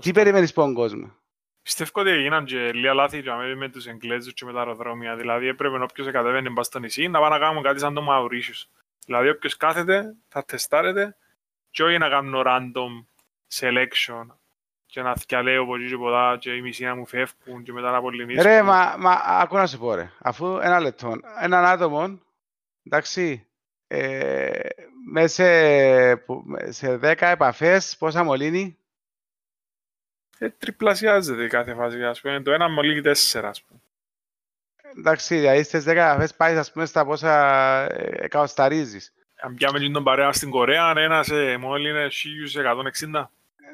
[0.02, 1.16] τι περιμένεις από τον κόσμο;
[1.62, 3.24] Πιστεύω ότι έγιναν και λίγα λάθη
[3.56, 5.16] με τους Εγγλέζους και με τα αεροδρόμια.
[5.16, 8.70] Δηλαδή έπρεπε όποιος κατέβαινε μπας στο νησί να πάει να κάνουμε κάτι σαν το Μαουρίσιος.
[9.06, 11.18] Δηλαδή όποιος κάθεται θα τεστάρεται
[11.70, 13.06] και όχι να κάνουν random
[13.54, 14.26] selection
[14.86, 17.91] και να θυκαλέω από εκεί και πολλά και οι μισοί να μου φεύγουν και μετά
[17.91, 18.44] να απολυνήσουν.
[18.44, 20.12] Ρε, μα, μα ακούω να σου πω ρε.
[20.20, 22.20] Αφού ένα λεπτό, έναν άτομο,
[22.84, 23.48] εντάξει,
[23.88, 24.60] ε,
[25.12, 28.78] μέσα σε, σε 10 επαφές πόσα μολύνει;
[30.38, 32.41] Ε, τριπλασιάζεται κάθε φάση, ας πούμε.
[32.41, 33.82] Το ένα μολύνει τέσσερα, ας πούμε.
[34.98, 37.34] Εντάξει, δηλαδή στις 10 επαφές πάει, ας πούμε, στα πόσα
[37.91, 39.13] ε, εκαοσταρίζεις.
[39.41, 42.08] Αν πιάμε τον παρέα στην Κορέα, ένας ε, μόλυνε
[43.13, 43.30] 1160.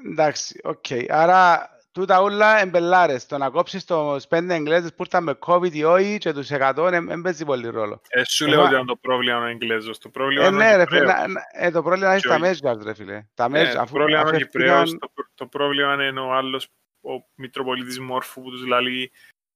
[0.06, 0.86] Εντάξει, OK.
[0.90, 1.06] Okay.
[1.10, 3.26] Άρα τούτα όλα εν πελλάρες.
[3.26, 6.90] Το να κόψεις τους πέντε Εγγλέζες που ήρθαν με COVID ή όχι και τους 100
[6.92, 8.02] δεν παίζει πολύ ρόλο.
[8.08, 9.98] Ε, σου λέω ότι είναι το πρόβλημα ο Εγγλέζος.
[9.98, 11.14] Το πρόβλημα ε, ναι, ρε, φίλε,
[11.52, 13.26] ε, το πρόβλημα είναι στα measures, ρε φίλε.
[13.34, 16.68] Τα measures, ε, αφού, πρόβλημα είναι ο Κυπραίος, το, το, πρόβλημα είναι ο άλλος,
[17.02, 19.12] ο Μητροπολίτης Μόρφου που τους λέει,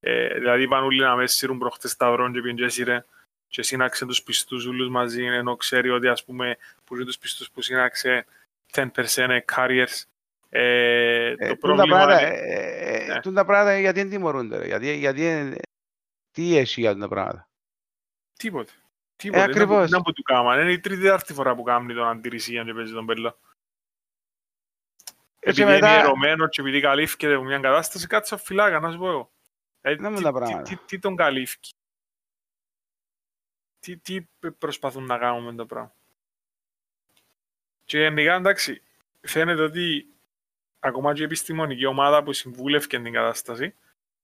[0.08, 3.04] ε, δηλαδή πάνε όλοι να με σύρουν προχτές σταυρών και πήγαινε και
[3.48, 7.52] και σύναξε τους πιστούς όλους μαζί, ενώ ξέρει ότι ας πούμε που είναι τους πιστούς
[7.52, 8.26] που σύναξε
[8.74, 8.88] 10%
[9.56, 10.04] carriers
[10.50, 12.14] ε, ε, το πρόβλημα είναι...
[12.14, 15.56] Ε, ε, τα πράγματα γιατί δεν τιμωρούνται, γιατί, γιατί
[16.32, 17.48] τι έχει για τα πράγματα;
[18.38, 18.72] Τίποτε.
[19.16, 19.42] Τίποτε.
[19.42, 19.88] Ε, ακριβώς.
[19.88, 20.62] Είναι που του κάμα.
[20.62, 23.38] Είναι η τρίτη άρτη φορά που κάνει τον αντιρρησία και παίζει τον πέλο.
[25.40, 25.94] Επειδή μετά...
[25.94, 29.32] είναι ερωμένος και επειδή καλύφθηκε από μια κατάσταση, κάτσε φυλάκα, να σου πω εγώ.
[29.88, 31.70] Ε, τι, τι, τι, τι, τον καλύφθηκε.
[33.80, 34.22] Τι, τι
[34.58, 35.94] προσπαθούν να κάνουν με το πράγμα.
[37.84, 38.82] Και γενικά εντάξει,
[39.22, 40.08] φαίνεται ότι
[40.80, 43.76] ακόμα και η επιστημονική ομάδα που συμβούλευκε την κατάσταση,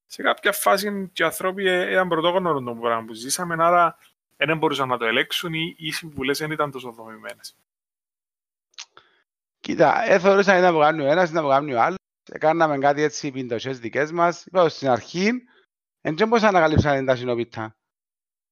[0.06, 3.98] σε κάποια φάση και οι άνθρωποι ε, ήταν πρωτόγνωρο το πράγμα που ζήσαμε, άρα
[4.38, 7.56] δεν μπορούσαν να το ελέγξουν ή οι συμβουλές δεν ήταν τόσο δομημένες.
[9.60, 12.00] Κοίτα, δεν θεωρούσαν να το κάνει ο ένας, να το κάνει ο άλλος.
[12.40, 14.46] Κάναμε κάτι έτσι πιντοσές δικές μας.
[14.46, 15.32] Είπα στην αρχή,
[16.02, 17.76] Εν και πώς ανακαλύψαν τα συνοπιτά.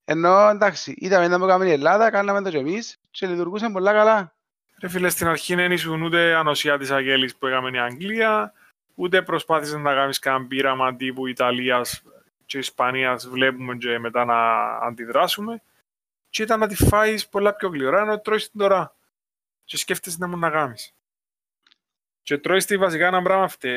[0.06, 3.94] Ενώ εντάξει, είδαμε να μου κάνουμε η Ελλάδα, κάναμε το και εμείς και λειτουργούσαν πολλά
[3.94, 4.36] καλά.
[4.82, 8.54] Ρε φίλε, στην αρχή δεν ήσουν ούτε ανοσία της Αγγέλης που έκαμε η Αγγλία,
[8.96, 12.04] ούτε προσπάθησες να κάνεις κανένα πείραμα τύπου Ιταλίας
[12.46, 15.62] και Ισπανίας βλέπουμε και μετά να αντιδράσουμε
[16.30, 18.96] και ήταν να τη φάεις πολλά πιο γλυόρα, ενώ τρώεις την τώρα
[19.64, 20.94] και σκέφτεσαι να μου να κάνεις.
[22.22, 23.68] Και τρώεις τη βασικά ένα πράγμα αυτό,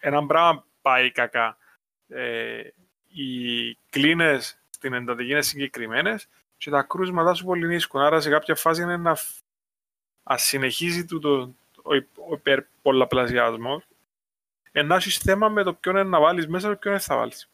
[0.00, 1.56] ένα πράγμα πάει κακά.
[2.08, 2.60] Ε,
[3.08, 8.00] οι κλίνες στην εντατική είναι συγκεκριμένες και τα κρούσματα σου πολύ νίσκουν.
[8.00, 9.16] Άρα σε κάποια φάση είναι να
[10.22, 11.54] ας συνεχίζει το, το,
[12.28, 13.82] ο υπερπολαπλασιασμός
[14.72, 17.50] να έχεις θέμα με το ποιον είναι να βάλεις μέσα και ποιον δεν θα βάλεις.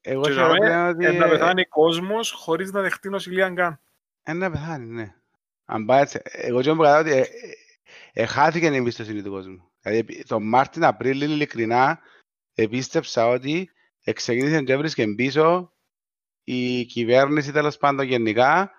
[0.00, 1.18] Εγώ και θεωρώ να, πλέον ότι...
[1.18, 3.80] να πεθάνει κόσμος χωρίς να δεχτεί νοσηλεία καν.
[4.22, 5.14] Ένα πεθάνει, ναι.
[5.64, 7.28] Αν πάει έτσι, εγώ και μου ότι
[8.16, 9.70] ε, ε, ε, χάθηκε η εμπιστοσύνη του κόσμου.
[9.80, 11.98] Δηλαδή, τον Μάρτιν Απρίλιο, ειλικρινά,
[12.54, 13.70] επίστεψα ότι
[14.04, 15.72] εξεκίνησε και έβρισκε πίσω
[16.44, 18.70] η κυβέρνηση τέλος πάντων γενικά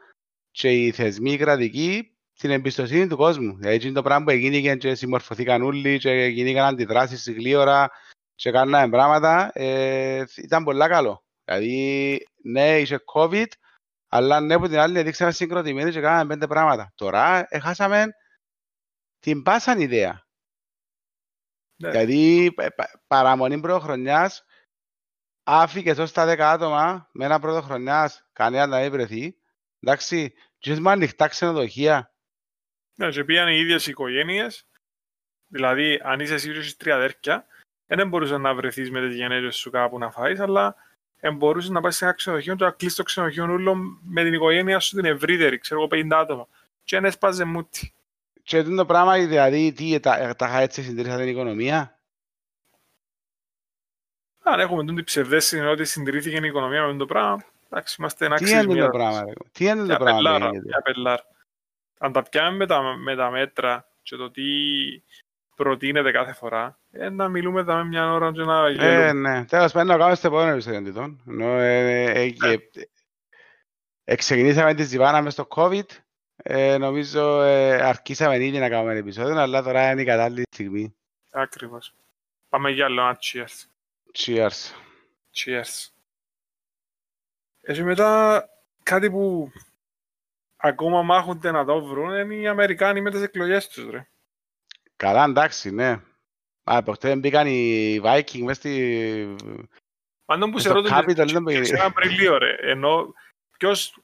[0.52, 3.58] και οι θεσμοί κρατικοί την εμπιστοσύνη του κόσμου.
[3.58, 7.90] Δηλαδή είναι το πράγμα που έγινε και συμμορφωθήκαν όλοι και γίνηκαν αντιδράσεις γλύωρα
[8.36, 11.24] και κάναμε πράγματα, ε, ήταν πολύ καλό.
[11.46, 13.48] Δηλαδή, ναι, είσαι COVID,
[14.08, 16.92] αλλά ναι, από την άλλη δείξαμε συγκροτημένοι και κάναμε πέντε πράγματα.
[16.96, 18.06] Τώρα, έχασαμε
[19.20, 20.26] την πάσαν ιδέα.
[21.76, 21.90] Ναι.
[21.90, 22.54] Δηλαδή,
[23.08, 24.46] παραμονή πρωτοχρονιάς,
[25.44, 29.38] άφηκες ως τα δέκα άτομα με ένα πρωτοχρονιάς, κανένα να μην βρεθεί.
[29.80, 32.12] Εντάξει, και με ανοιχτά ξενοδοχεία,
[32.98, 34.68] ναι, και πήγαν οι ίδιες οικογένειες,
[35.48, 37.46] δηλαδή αν είσαι εσύ και τρία αδέρφια,
[37.86, 40.76] δεν μπορούσες να βρεθείς με τις γενέργειες σου κάπου να φάεις, αλλά
[41.34, 44.80] μπορούσες να πάει σε ένα ξενοδοχείο και να κλείσει το ξενοδοχείο όλο με την οικογένεια
[44.80, 46.48] σου την ευρύτερη, ξέρω εγώ 50 άτομα.
[46.84, 47.94] Και δεν έσπαζε μούτι.
[48.48, 52.00] Και το πράγμα, δηλαδή, τι, τα, τα έτσι συντηρήσατε την οικονομία.
[54.44, 58.52] Αν έχουμε την ψευδέστηση ότι συντηρήθηκε η οικονομία με το πράγμα, εντάξει, είμαστε ένα Τι
[58.52, 60.40] είναι το πράγμα, Τι είναι το πράγμα,
[61.98, 64.44] αν τα πιάμε με τα, με τα μέτρα και το τι
[65.56, 69.08] προτείνεται κάθε φορά, ε, να μιλούμε με μια ώρα και να γέλουμε.
[69.08, 69.46] Ε, ναι.
[69.46, 71.20] Τέλος πάντων, να κάνουμε στο επόμενο επεισόδιο.
[71.40, 72.58] Ε, ε, ε,
[74.04, 75.86] ε, ξεκινήσαμε τη ζυβάνα μες στο COVID.
[76.44, 80.96] Ε, νομίζω ε, αρκίσαμε ήδη να κάνουμε ένα επεισόδιο, αλλά τώρα είναι η κατάλληλη στιγμή.
[81.30, 81.94] Ακριβώς.
[82.50, 83.66] Πάμε για άλλο ένα cheers.
[84.18, 84.72] Cheers.
[85.34, 85.90] Cheers.
[87.62, 88.44] Έτσι μετά
[88.84, 89.52] κάτι που
[90.58, 94.08] ακόμα μάχονται να το βρουν είναι οι Αμερικάνοι με τις εκλογές τους, ρε.
[94.96, 96.02] Καλά, εντάξει, ναι.
[96.64, 99.36] Α, προχτέ μπήκαν οι Viking μες στη...
[100.26, 100.92] Πάντων που σε ρωτούν
[101.62, 102.56] σε Απριλίο, ρε.
[102.60, 103.14] Ενώ
[103.58, 104.00] ποιος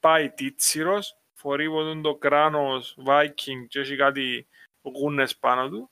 [0.00, 1.68] πάει τίτσιρος, φορεί
[2.02, 4.46] το κράνος Viking και έχει κάτι
[4.82, 5.90] γούνες πάνω του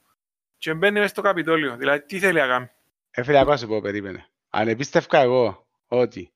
[0.57, 1.77] και μπαίνει μέσα στο Καπιτόλιο.
[1.77, 2.71] Δηλαδή, τι θέλει να κάνει;
[3.11, 4.27] Έφερε ακόμα σου πω, περίμενε.
[4.51, 6.33] Αν επίστευκα εγώ ότι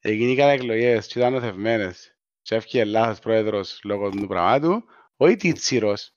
[0.00, 4.84] έγιναν εκλογές και ήταν νοθευμένες και έφυγε λάθος πρόεδρος λόγω του πραγμάτου,
[5.16, 6.13] όχι τίτσιρος.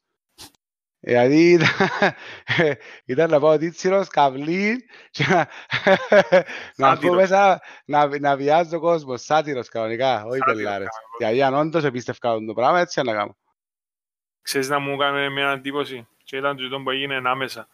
[1.08, 1.70] Δηλαδή ήταν,
[3.06, 5.48] ήταν να πάω τίτσιρος, καβλή και να,
[6.92, 10.88] να πω μέσα να, να βιάζει τον κόσμος, σάτυρος κανονικά, όχι πελάρες.
[11.18, 13.38] Δηλαδή αν όντως επίστευκα το πράγμα, έτσι να κάνω.
[14.42, 17.68] Ξέρεις να μου έκανε μια εντύπωση και ήταν το που έγινε άμεσα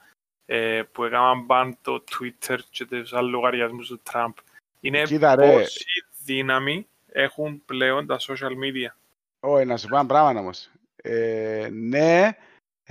[0.45, 4.33] ε, που έκαναν μπαν το Twitter και τους άλλους λογαριασμούς του Τραμπ.
[4.79, 5.03] Είναι
[5.35, 5.85] πόση
[6.23, 8.91] δύναμη έχουν πλέον τα social media.
[9.39, 10.69] Όχι, να σου πω ένα πράγμα όμως.
[10.95, 12.29] Ε, ναι,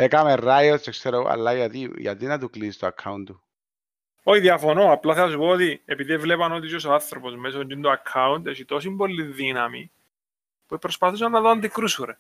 [0.03, 3.43] έκαμε riot, ξέρω, αλλά γιατί, γιατί να του κλείσει το account του;
[4.23, 4.93] Όχι, διαφωνώ.
[4.93, 8.91] Απλά θα σου πω ότι επειδή βλέπαν ότι ο άνθρωπος μέσω του account έχει τόση
[8.91, 9.91] πολύ δύναμη
[10.67, 12.19] που προσπαθούσαν να δω αντικρούσου, ρε.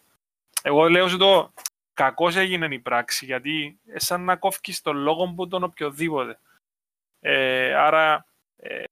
[0.62, 1.52] Εγώ λέω ότι το
[1.94, 6.38] κακός έγινε η πράξη γιατί σαν να κόφκεις τον λόγο που τον οποιοδήποτε.
[7.20, 8.84] Ε, άρα ε,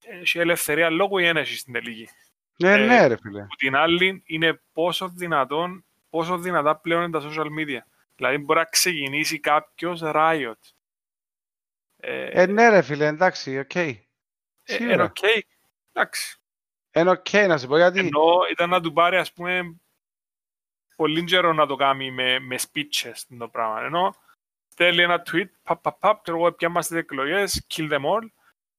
[0.00, 2.08] έχει ελευθερία λόγου ή εν έσιει στην τελική.
[2.56, 3.42] Ναι, ε, ναι, ρε φίλε.
[3.42, 7.80] Που την άλλη είναι πόσο δυνατόν, πόσο δυνατά πλέον είναι τα social media.
[8.16, 10.52] Δηλαδή μπορεί να ξεκινήσει κάποιος riot.
[11.96, 13.70] Ε, ε, ναι ρε φίλε, εντάξει, OK.
[13.74, 13.96] Okay.
[14.62, 15.40] Ε, είναι OK, okay.
[15.92, 16.40] εντάξει.
[16.92, 17.98] Είναι OK, okay, να σου πω γιατί.
[17.98, 19.80] Ενώ ήταν να του πάρει, ας πούμε,
[20.96, 23.82] πολύ καιρό να το κάνει με, με speeches το πράγμα.
[23.82, 24.14] Ενώ
[24.68, 28.26] στέλνει ένα tweet, παπ, παπ, παπ, ξέρω εγώ, πιάμαστε εκλογές, kill them all,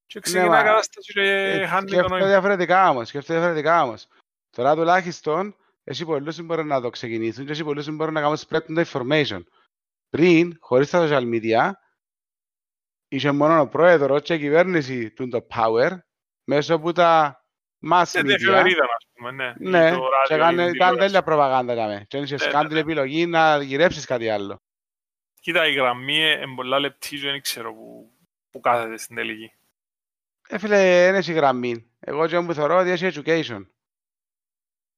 [0.06, 2.28] και ξεκινά η κατάσταση και χάνει το νόημα.
[2.28, 4.08] διαφορετικά όμως, σκέφτεται διαφορετικά όμως.
[4.50, 8.62] Τώρα τουλάχιστον, εσύ πολλούς μπορούν να το ξεκινήσουν και εσύ πολλούς μπορούν να κάνουν spread
[8.78, 9.43] the information.
[10.10, 11.72] Πριν, χωρίς τα social media,
[13.08, 15.98] είχε μόνο ο πρόεδρος και η κυβέρνηση του το power
[16.43, 17.43] μέσω από τα
[17.91, 18.24] mass media.
[18.24, 19.54] Ναι, εφημερίδα, ας πούμε, ναι.
[19.58, 19.96] Ναι,
[20.28, 22.04] και κάνει τέλεια προπαγάνδα.
[22.04, 24.62] Και έχεις κάνει την επιλογή να γυρέψεις κάτι άλλο.
[25.39, 27.74] Κοίτα, η γραμμή είναι πολλά λεπτή και δεν ξέρω
[28.52, 29.52] που κάθεται στην τελική.
[30.48, 31.91] Ε, φίλε, δεν έχει γραμμή.
[32.00, 33.67] Εγώ και που θεωρώ ότι έχει education.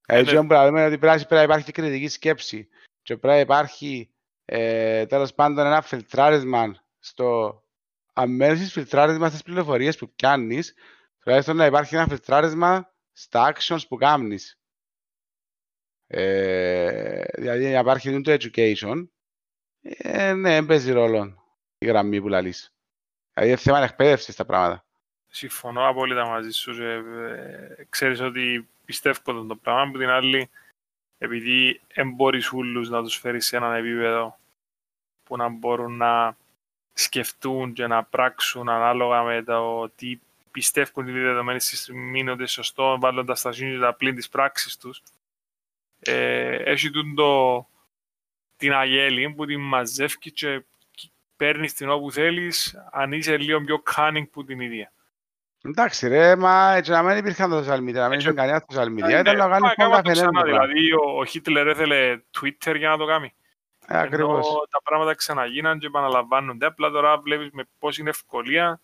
[0.06, 0.39] Ε, Έτσι, ναι.
[0.39, 2.68] όπου λέμε ότι πρέπει να υπάρχει κριτική σκέψη
[3.02, 4.10] και πρέπει να υπάρχει
[4.46, 7.60] ε, τέλος πάντων ένα φιλτράρισμα στο
[8.13, 10.74] αμέσως φιλτράρισμα στις πληροφορίες που πιάνεις,
[11.20, 14.60] τουλάχιστον να υπάρχει ένα φιλτράρισμα στα actions που κάνεις.
[16.08, 19.08] Ε, δηλαδή, να υπάρχει το education,
[19.82, 21.44] ε, ναι, παίζει ρόλο
[21.78, 22.74] η γραμμή που λαλείς.
[23.34, 24.86] Δηλαδή, είναι θέμα εκπαίδευσης τα πράγματα.
[25.28, 26.74] Συμφωνώ απόλυτα μαζί σου.
[26.74, 29.82] Και, ε, ξέρεις ότι πιστεύω τον το πράγμα.
[29.82, 30.50] Από την άλλη,
[31.17, 34.38] επειδή δεν μπορείς όλους να τους φέρεις σε έναν επίπεδο
[35.24, 36.38] που να μπορούν να
[36.93, 40.19] σκεφτούν και να πράξουν ανάλογα με το τι
[40.52, 45.02] πιστεύουν οι δεδομένοι στη στιγμή είναι ότι σωστό, βάλλοντας τα σύνολα πλήν της πράξης τους.
[46.00, 47.67] Ε, έχει τούν το,
[48.58, 50.63] την αγέλη που την μαζεύει και
[51.36, 54.91] παίρνεις την όπου θέλεις, αν είσαι λίγο πιο cunning που την ίδια.
[55.65, 58.63] Εντάξει ρε, μα έτσι να μην υπήρχαν τα social media, να μην Έτσι, είχε κανένα
[58.69, 60.65] στα social media, Ναι, ήταν να μα κάνεις μόνο κάμα το καφενέ ξανά, το πράγμα.
[60.65, 63.34] Δηλαδή, ο, ο Χίτλερ έθελε Twitter για να το κάνει.
[63.88, 64.47] Ε, Ακριβώς.
[64.47, 66.65] Ενώ τα πράγματα ξαναγίναν και επαναλαμβάνονται.
[66.65, 68.82] Απλά τώρα βλέπεις με πόση είναι ευκολία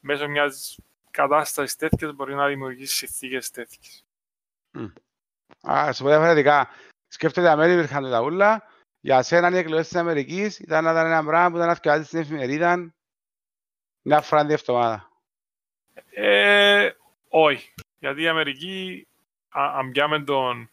[0.00, 0.78] μέσω μιας
[1.10, 4.04] κατάστασης τέτοιας μπορεί να δημιουργήσεις συνθήκες τέτοιες.
[5.70, 6.68] Α, σου πω διαφορετικά.
[7.08, 8.62] Σκέφτεται αν δεν υπήρχαν τα ούλα,
[9.00, 12.06] για σένα οι εκλογές της Αμερικής ήταν να ήταν ένα πράγμα που ήταν να θυκευάζεις
[12.06, 12.94] στην εφημερίδα
[14.02, 15.11] μια φορά την εβδομάδα.
[16.10, 16.90] Ε,
[17.28, 17.74] όχι.
[17.98, 19.06] Γιατί η Αμερική,
[19.48, 20.70] α- αν πιάμε τον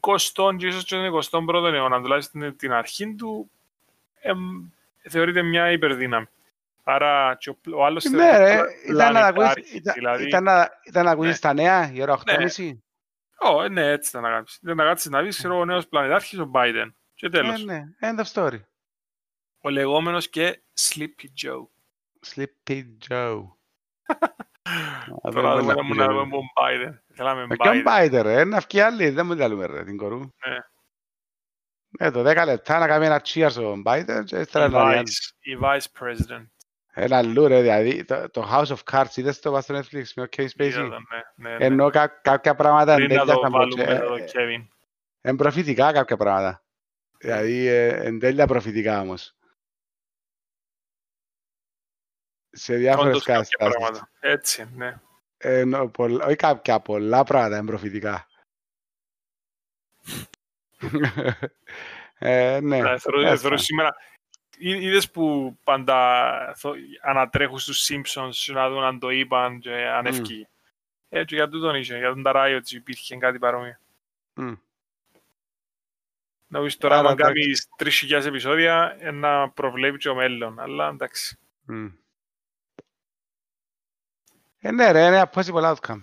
[0.00, 3.50] 20ο και ίσως και τον 21ο αιώνα, τουλάχιστον την αρχή του,
[4.20, 4.68] εμ,
[5.08, 6.26] θεωρείται μια υπερδύναμη.
[6.84, 10.26] Άρα και ο, ο άλλος Ναι ρε, θεωρείται ήταν να τα ακούσεις- πλανητάρχης, ήταν- δηλαδή-
[10.26, 11.38] ήταν να- ήταν να ακούσεις Ναι.
[11.38, 12.78] τα νέα η ώρα 8.30.
[13.38, 14.58] Ω, ε, ναι, έτσι ήταν να κάνεις.
[14.62, 16.92] Δεν να κάτσεις να δεις, ξέρω, ο νέος πλανητάρχης, ο Biden.
[17.14, 17.64] Και Ε, τέλος.
[17.64, 18.60] ναι, end of story.
[19.60, 21.66] Ο λεγόμενος και Sleepy Joe.
[22.34, 23.42] Sleepy Joe.
[25.24, 26.12] Α, δεν Τώρα μπορεί να δεν μου πει, να ρε.
[26.12, 26.98] δούμε τον Biden.
[27.14, 27.82] Θέλαμε Με ποιον Biden.
[27.84, 30.18] πάτε ρε, να βγει άλλη, δεν μου τα λέμε ρε, την κορού.
[30.18, 30.56] Ναι.
[31.98, 35.10] Ε, το 10 λεπτά να κάνει ένα cheers στον Biden και Η ύστερα να διάνει.
[35.10, 36.46] Vice, η Vice President.
[36.94, 40.22] Ένα αλλού ρε, δηλαδή, το, το House of Cards, είδες το πας στο Netflix με
[40.22, 40.88] ο Kevin Είδα Spacey.
[40.90, 41.64] τον, ναι, ναι, ναι.
[41.64, 44.66] Ενώ κα, κάποια πράγματα Πριν να το εντέλειασαν βάλουμε ε, εδώ, ε, Kevin.
[45.20, 46.62] εν προφητικά κάποια πράγματα.
[47.18, 49.36] Δηλαδή, ε, εν τέλεια προφητικά όμως.
[52.52, 53.78] Σε διάφορες Όντως κάποια καταστάσεις.
[53.86, 54.10] πράγματα.
[54.20, 55.00] Έτσι, ναι.
[55.36, 58.26] Ενώ, πολλά, όχι κάποια, πολλά πράγματα εν προφητικά.
[62.18, 62.80] ε, ναι.
[62.82, 63.36] Ναι, θεωρώ- έστα.
[63.36, 63.94] θεωρώ σήμερα...
[64.58, 70.00] Εί- Είδες που πάντα θο- ανατρέχουν στους Simpsons να δουν αν το είπαν και αν
[70.00, 70.06] Μμ.
[70.06, 70.46] ευκεί.
[71.08, 73.76] Έτσι, για τούτον είχε, για τον Ταράιο υπήρχε κάτι παρόμοιο.
[74.34, 74.52] Μμ.
[76.46, 77.32] Νομίζω τώρα, Άρα, αν εντάξει.
[77.42, 80.60] κάνεις 3.000 επεισόδια, ε, να προβλέπει και ο μέλλον.
[80.60, 81.38] Αλλά εντάξει.
[81.64, 81.86] Μμ.
[84.64, 86.02] Ε, ναι ρε, είναι a possible outcome.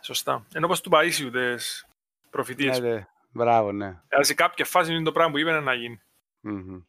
[0.00, 0.46] Σωστά.
[0.54, 1.86] Ενώ πως του Παΐσιου τις
[2.30, 2.80] προφητείες.
[2.80, 3.06] Ναι, ναι.
[3.30, 4.00] Μπράβο, ναι.
[4.08, 6.00] Αλλά σε κάποια φάση είναι το πράγμα που είπε να γίνει.
[6.40, 6.80] Μμμ.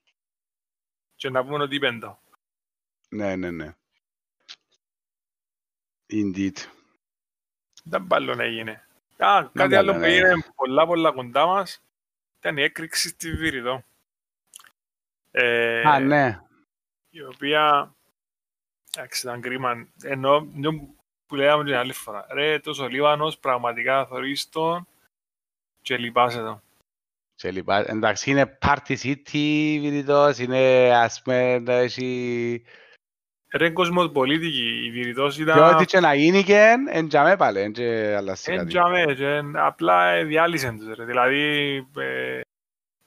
[1.15, 2.19] Και να πούμε ότι είπεν το.
[3.09, 3.75] Ναι, ναι, ναι.
[6.09, 6.57] Indeed.
[7.83, 8.87] Δεν πάλι να έγινε.
[9.17, 10.13] Α, κάτι ναι, άλλο ναι, που ναι.
[10.13, 11.83] έγινε πολλά πολλά κοντά μας
[12.37, 13.83] ήταν η έκρηξη στη Βηρητό.
[15.31, 16.41] Ε, Α, ναι.
[17.09, 17.95] η οποία
[18.97, 19.88] εντάξει, ήταν κρίμα.
[20.04, 20.71] Ενώ ενώ
[21.27, 22.25] που λέγαμε την άλλη φορά.
[22.34, 24.88] Ρε, τόσο Λίβανος πραγματικά θωρείς τον
[25.82, 26.62] και λυπάσαι τον.
[27.36, 27.89] Και λοιπά.
[27.89, 32.63] Εντάξει, είναι party city, βηρητός, είναι ας πούμε, έχει...
[33.54, 34.86] Ρε, κοσμοπολίτικη.
[34.86, 35.75] Η Βηρητός Και ήταν...
[35.75, 38.69] ό,τι και να γίνει και εν τζαμέ πάλι, εν και αλλάζει Εν κάτι.
[38.69, 40.95] τζαμέ, και εν- απλά ε, διάλυσαν τους.
[40.95, 41.06] Ρε.
[41.06, 41.41] Δηλαδή,
[41.97, 42.41] ε,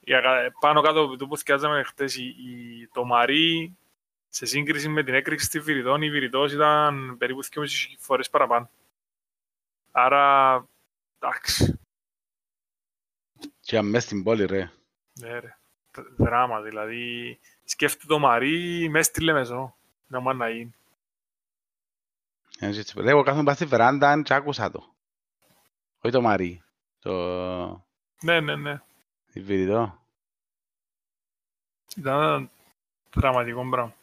[0.00, 3.76] η ακα- πάνω κάτω από το που θυκιάζαμε χτες, η, η- το Μαρί,
[4.34, 7.66] σε σύγκριση με την έκρηξη στη Βηρητών, η Βηρητός ήταν περίπου 2,5
[7.98, 8.70] φορές παραπάνω.
[9.92, 10.54] Άρα,
[11.18, 11.78] εντάξει,
[13.60, 14.70] Και μες στην πόλη, ρε.
[15.20, 15.56] ναι, ρε.
[15.90, 20.74] Δ- δράμα, δηλαδή, σκέφτεται το Μαρί μέσα στη Λεμεσό, να μάνα να γίνει.
[22.58, 23.00] Έτσι, έτσι.
[23.00, 24.94] Ρε, Εγώ κάθομαι πας στη βεράντα και άκουσα το.
[26.00, 26.62] Όχι το Μαρί,
[26.98, 27.12] το
[28.22, 28.80] Ναι, ναι, ναι.
[29.34, 30.02] βηρητό.
[31.96, 32.50] Ήταν ένα
[33.14, 33.94] δραματικό πράγμα.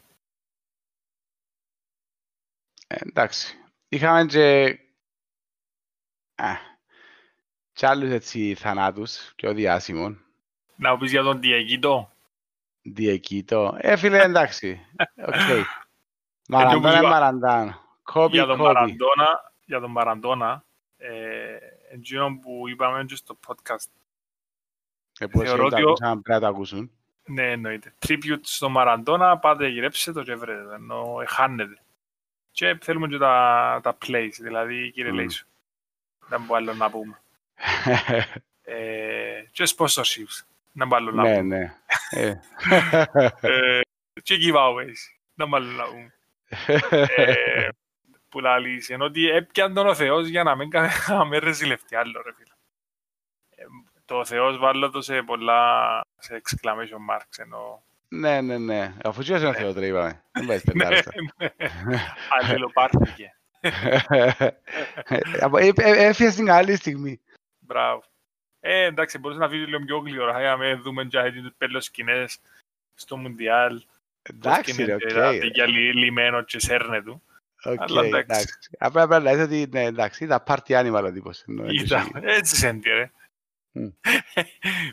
[2.91, 3.57] Ε, εντάξει.
[3.89, 4.77] Είχαμε και...
[6.35, 6.47] Α,
[7.73, 10.25] και άλλους έτσι θανάτους, πιο διάσημων.
[10.75, 12.11] Να πεις για τον Διεκείτο.
[12.81, 13.75] Διεκείτο.
[13.77, 14.85] Ε, φίλε, εντάξει.
[15.17, 15.33] Οκ.
[15.35, 15.65] όπως
[16.47, 17.79] Μαραντάνα, είπα- Μαραντάνα.
[18.03, 18.73] Κόμπι, για τον κόμπι.
[18.73, 20.63] Μαραντόνα, για τον Μαραντόνα,
[20.97, 21.57] ε,
[21.91, 23.89] εκείνο που είπαμε και στο podcast.
[25.19, 26.91] Ε, πώς θεωρώ το ότι ο- ακούσαν, πρέπει να το ακούσουν.
[27.25, 27.93] Ναι, εννοείται.
[28.07, 31.81] Tribute στο Μαραντόνα, πάτε γυρέψτε το και βρείτε, το, ενώ ε, χάνετε.
[32.51, 35.17] Και θέλουμε και τα, τα plays, δηλαδή κύριε Μμμ.
[35.17, 35.45] Λέησο.
[36.27, 37.21] Δεν μπορώ άλλο να πούμε.
[38.63, 40.45] Ε, και sponsorships.
[40.71, 41.57] Δεν μπορώ άλλο να ναι, πούμε.
[41.57, 41.73] ναι.
[42.09, 42.39] Ε.
[43.41, 43.81] Ε,
[44.23, 44.99] και giveaways.
[45.33, 46.13] Δεν μπορώ άλλο να πούμε.
[47.15, 47.69] Ε,
[48.29, 52.33] που λαλείς, ενώ ότι έπιαν τον ο Θεός για να μην κάνουμε ρεζιλευτεί άλλο ρε
[52.33, 52.53] φίλε.
[53.55, 53.63] Ε,
[54.05, 57.83] το ο Θεός βάλω το σε πολλά σε exclamation marks ενώ
[58.13, 58.93] ναι, ναι, ναι.
[59.03, 60.23] Αφού και ο Θεός ρε είπαμε.
[60.31, 61.11] Δεν πάει ναι, πεντάριστα.
[61.37, 61.99] ναι.
[62.29, 63.35] αλληλοπάρθηκε.
[65.39, 67.21] Από- ε, ε, Έφυγε στην καλή στιγμή.
[67.59, 68.03] Μπράβο.
[68.59, 71.83] Ε, εντάξει, μπορούσε να φύγει λίγο πιο γλυόρα, για να δούμε και έτσι τους πέλος
[71.85, 72.39] σκηνές
[72.93, 73.81] στο Μουντιάλ.
[74.21, 74.99] Εντάξει ρε, οκ.
[75.05, 77.23] Δηλαδή για λι- λιμένο και σέρνε του.
[77.63, 78.17] Οκ, αλλά εντάξει.
[78.19, 78.57] εντάξει.
[78.79, 81.43] Απλά πρέπει να λες ότι ναι, εντάξει, ήταν party animal ο τύπος.
[81.47, 82.27] εννοώ, Ήταν, έτσι.
[82.27, 83.11] έτσι έζησεν τη ρε.
[83.71, 83.87] Μμ.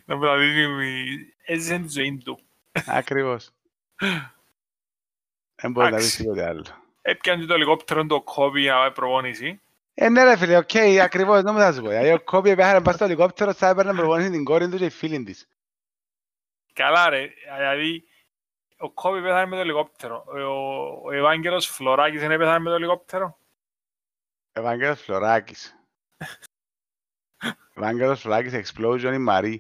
[0.04, 1.04] Να μου τα δίνει,
[1.44, 2.38] έτσι έζησεν τη ζωή του.
[2.86, 3.50] Ακριβώς.
[5.54, 6.16] Δεν μπορείς να δεις Εντάξει.
[6.16, 6.64] τίποτε άλλο.
[7.02, 9.60] Έπιανε το ελικόπτερο το κόβει για να πάει προπόνηση.
[10.00, 11.88] Ε, ναι ρε φίλε, οκ, ακριβώς, δεν μου θα σου πω.
[11.88, 14.90] Δηλαδή, ο Κόμπι έπαιχε πας στο ελικόπτερο, θα έπαιρνε προπονήσει την κόρη του και η
[14.90, 15.48] φίλη της.
[16.72, 18.04] Καλά ρε, δηλαδή
[18.76, 20.24] ο Κόμπι πέθανε με το ελικόπτερο.
[20.26, 20.38] Ο,
[21.08, 23.38] ο Ευάγγελος Φλωράκης δεν έπεθανε με το ελικόπτερο.
[24.52, 25.76] Ευάγγελος Φλωράκης.
[27.74, 29.58] Ευάγγελος Φλωράκης, Explosion in Mari.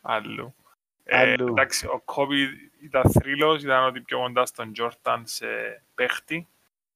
[0.00, 0.54] Αλλού.
[1.12, 1.46] Ε, Αλλού.
[1.48, 5.46] εντάξει, ο Κόμπι ήταν θρύλος, ήταν ότι πιο κοντά στον Τζόρνταν σε
[5.94, 6.48] παίχτη.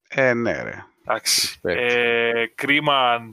[0.09, 0.85] Ε, ναι ρε.
[1.03, 1.61] Εντάξει.
[1.61, 1.83] Παίχτη.
[1.83, 3.27] Ε, κρίμα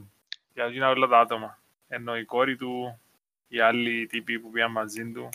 [0.54, 1.58] για εκείνα όλα τα άτομα.
[1.88, 3.00] Ενώ η κόρη του,
[3.48, 5.28] οι άλλοι τύποι που πήγαν μαζί του.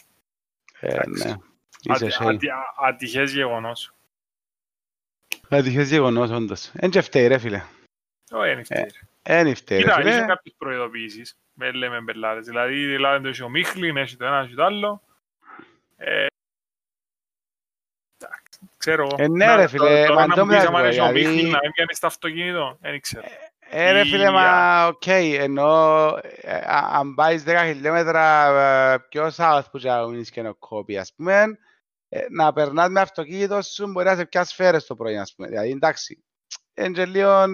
[0.79, 1.27] Ε, Εντάξει.
[1.27, 1.35] ναι.
[1.81, 2.27] Είσαι Ατι- σέι.
[2.27, 2.49] ατι-
[2.87, 3.93] Ατυχές γεγονός.
[5.49, 6.71] Ατυχές γεγονός, όντως.
[6.75, 7.63] Εν και φταίει ρε φίλε.
[8.31, 8.91] Όχι, είναι φταίει.
[9.23, 10.25] Εν φταίει ρε Κοίτα, είχε φίλε.
[10.25, 11.37] κάποιες προειδοποιήσεις.
[11.53, 12.45] Με λέμε μπελάρες.
[12.45, 15.01] Δηλαδή, δηλαδή το έχει ο Μίχλιν, έχει το ένα, έχει το άλλο.
[15.97, 16.25] Ε,
[18.17, 19.15] εντάξει, ξέρω εγώ.
[19.23, 20.87] Ε, ναι, Να, ρε, το- φίλε, τώρα μα να το μου πεις με άμα έχει
[20.87, 23.25] ο δηλαδή- Μίχλιν να μην πιάνει στο αυτοκίνητο, δεν ξέρω.
[23.69, 26.07] Ε, ρε φίλε, Ή- μα οκ, ενώ
[26.41, 28.47] ε, α- αν πάεις 10 χιλιόμετρα
[28.93, 31.43] ε, πιο south που τζαούνεις και ο κόπη, ας πούμε,
[32.09, 35.47] ε, να περνάς με αυτοκίνητο σου μπορεί να σε πιάσει σφαίρες το πρωί, ας πούμε.
[35.47, 36.23] Δηλαδή, εντάξει,
[36.73, 37.45] είναι και λίγο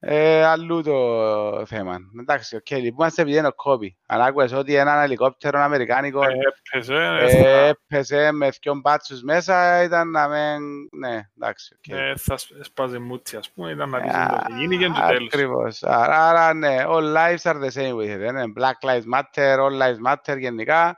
[0.00, 1.96] ε, αλλού το θέμα.
[2.20, 3.96] Εντάξει, οκ, λυπούμαστε επειδή είναι ο κόπη.
[4.06, 6.28] Αν άκουες ότι έναν ελικόπτερο αμερικάνικο Ε,
[6.70, 10.88] Έπαιζε, ε, ε, θα- έπαιζε με δυο μπάτσους μέσα, ήταν να μην...
[10.98, 11.88] Ναι, εντάξει, οκ.
[11.96, 14.12] ε, θα σπ- σπάζει μούτσι, ας πούμε, ήταν να Α, δεις
[14.46, 15.26] το γίνει και το τέλος.
[15.26, 15.82] Ακριβώς.
[15.82, 18.20] Άρα, άρα, ναι, all lives are the same with it.
[18.20, 18.42] ε, Ναι.
[18.56, 20.96] Black lives matter, all lives matter γενικά.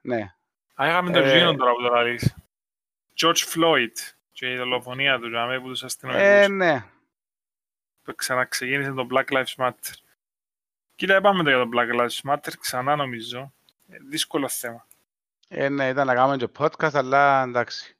[0.00, 0.20] Ναι.
[0.74, 2.34] Α, είχαμε το Ε, γίνον τώρα που το λαλείς.
[3.22, 6.84] George Floyd και η δολοφονία του, για μένα, που τους Ε, αστυνομικούς, ναι.
[8.06, 9.92] Που ξαναξεκίνησε το Black Lives Matter.
[10.94, 13.52] Κοίτα, είπαμε το για το Black Lives Matter, ξανά νομίζω.
[13.88, 14.86] Ε, δύσκολο θέμα.
[15.48, 17.96] Ε, ναι, ήταν να κάνουμε και podcast, αλλά εντάξει.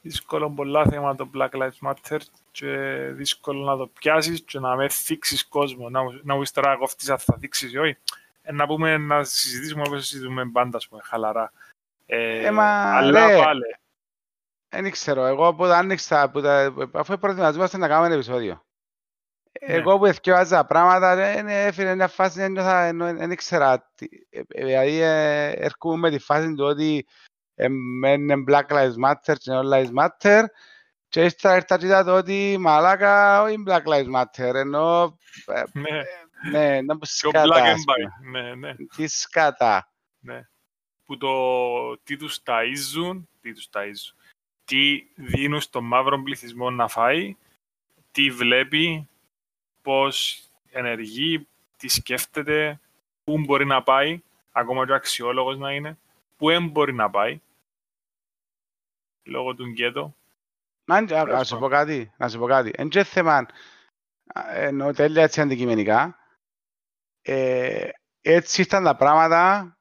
[0.00, 2.18] Δύσκολο πολλά θέμα το Black Lives Matter
[2.50, 2.68] και
[3.12, 5.88] δύσκολο να το πιάσεις και να με θίξεις κόσμο.
[5.90, 7.96] Να, μου- να μου πεις τώρα κόφτεις αν θα θίξεις ή όχι.
[8.42, 11.52] Ε, να πούμε να συζητήσουμε όπως συζητούμε πάντα, ας πούμε, χαλαρά.
[12.06, 13.76] Ε, Ε, μα, αλλά ρε, πάλι.
[14.68, 18.63] Δεν ξέρω, εγώ που τα άνοιξα, που τα, αφού προετοιμαζόμαστε να κάνουμε ένα επεισόδιο.
[19.66, 19.74] Ναι.
[19.74, 23.90] Εγώ που εθιώαζα πράγματα, δεν έφυγε μια φάση, δεν νιώθα, ενώ δεν ήξερα.
[23.94, 27.06] τι- ε, ε, Δηλαδή, ε, έρχομαι με τη φάση του ότι
[27.54, 30.44] ε, μεν είναι Black Lives Matter και All Lives Matter
[31.08, 36.00] και ύστερα ήρθα και είδα το ότι μαλάκα, όχι Black Lives Matter, ενώ, ε, Ναι,
[36.50, 37.94] ναι, να που πιο σκάτα, black and ας πούμε.
[37.96, 38.30] white.
[38.30, 38.74] Ναι, ναι.
[38.96, 39.92] Τι σκάτα.
[40.18, 40.48] Ναι.
[41.04, 41.32] Που το
[42.02, 44.14] τι τους ταΐζουν, τι τους ταΐζουν,
[44.64, 47.36] τι δίνουν στον μαύρο πληθυσμό να φάει,
[48.12, 49.08] τι βλέπει,
[49.84, 52.80] πώς ενεργεί, τι σκέφτεται,
[53.24, 54.22] πού μπορεί να πάει,
[54.52, 55.98] ακόμα και ο αξιόλογος να είναι,
[56.36, 57.40] πού δεν μπορεί να πάει,
[59.22, 60.14] λόγω του γκέτο.
[60.84, 61.78] Μα, α, Τέλος να σου πω πάντων.
[61.78, 62.70] κάτι, να σου πω κάτι.
[62.74, 63.46] Εν και θέμα,
[64.26, 66.18] α, εννοώ τέλεια έτσι αντικειμενικά,
[67.22, 67.88] ε,
[68.20, 69.76] έτσι ήρθαν τα πράγματα,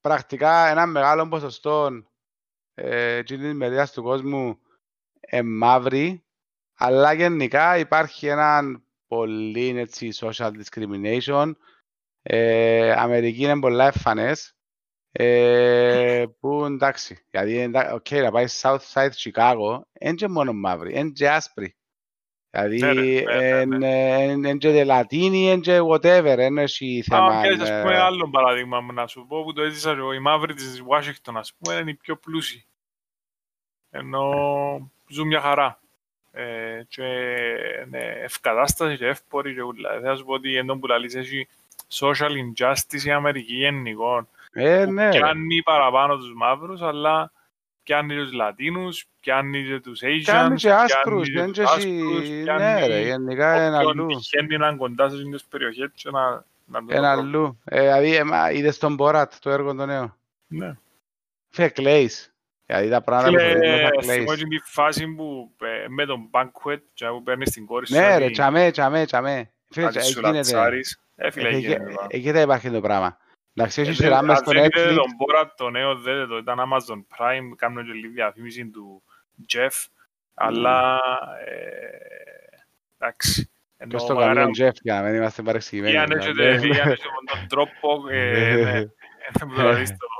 [0.00, 2.04] πρακτικά ένα μεγάλο ποσοστό
[2.74, 4.60] ε, της μερίδας του κόσμου
[5.20, 6.24] ε, μαύροι,
[6.82, 11.52] αλλά γενικά υπάρχει ένα πολύ έτσι, social discrimination.
[12.22, 14.56] Ε, Αμερική είναι πολλά εμφανές,
[15.12, 21.10] ε, που εντάξει, γιατί εντά- οκ, να πάει Southside Chicago, είναι και μόνο μαύροι, είναι
[21.10, 21.76] και άσπροι.
[22.50, 27.38] Δηλαδή, Ναι, ρε, ναι, ναι, είναι και Λατίνοι, είναι και whatever, δεν έχει θέμα.
[27.38, 30.12] Α, πιάσεις, ας πούμε, ε, άλλο παράδειγμα μου να σου πω που το έζησα εγώ.
[30.12, 32.64] Οι μαύροι της Washington, ας πούμε, είναι οι πιο πλούσιοι.
[33.90, 34.32] Ενώ
[35.08, 35.79] ζουν μια χαρά.
[36.32, 37.02] Ε, και
[37.86, 40.00] είναι ευκατάσταση και εύποροι και ούλα.
[40.02, 41.48] Θα σου πω ότι ενώ που λαλείς έχει
[41.92, 44.28] social injustice η Αμερική γενικόν.
[44.52, 45.18] Ε, που ναι, ρε.
[45.18, 47.32] πιάνει παραπάνω τους μαύρους, αλλά
[47.82, 51.76] πιάνει τους Λατίνους, πιάνει και τους Asians, Κάνει και άσπρους, πιάνει δεν και και τους
[51.84, 54.06] εσύ- άσπρους, ναι πιάνει ρε, γενικά είναι όποιον αλλού.
[54.06, 56.30] τυχαίνει να είναι κοντά σε αυτές τις περιοχές και να,
[56.64, 57.08] να το Είναι βρω.
[57.08, 57.58] αλλού.
[57.64, 60.16] Ε, Δηλαδή, ε, μα, είδες τον Μπόρατ, το έργο το νέο;
[60.46, 60.76] Ναι.
[61.50, 62.32] Φίλε, κλαίεις.
[62.70, 64.38] Δηλαδή τα πράγματα που Φίλε, δείχνουν θα θυμώ κλαίεις.
[64.40, 68.16] και τη φάση που ε, με τον banquet και που παίρνεις την κόρη σου Ναι
[68.18, 69.50] ρε, ότι τσαμέ, τσαμέ, τσαμέ.
[69.70, 70.36] Φίλε, κάτι τσα- σου γίνεται.
[70.36, 71.00] λατσάρεις.
[71.16, 71.84] Ε, φίλε, Εκεί- γίνεται.
[71.94, 72.06] τώρα.
[72.10, 73.18] Εκεί δεν υπάρχει το πράγμα.
[73.54, 74.94] Εντάξει, έχει Ε, σειρά δεν- μες αν στο δεν είδατε Netflix.
[74.94, 76.36] τον Borat το νέο, δέτε το.
[76.36, 79.02] Ήταν Amazon Prime, κάνουν και λίγη διαφήμιση του
[79.52, 79.86] Jeff.
[80.34, 81.00] Αλλά,
[81.46, 82.58] ε,
[82.98, 83.50] εντάξει.
[83.76, 85.94] Ενώ Ποιος το μαγάρα- κάνει τον Jeff για να μην είμαστε παρεξηγημένοι.
[85.94, 86.42] Ή αν δηλαδή.
[86.42, 88.88] έχετε δει, αν έχετε τον τρόπο, ε, ναι, ε,
[89.40, 90.19] που το δεις το Το-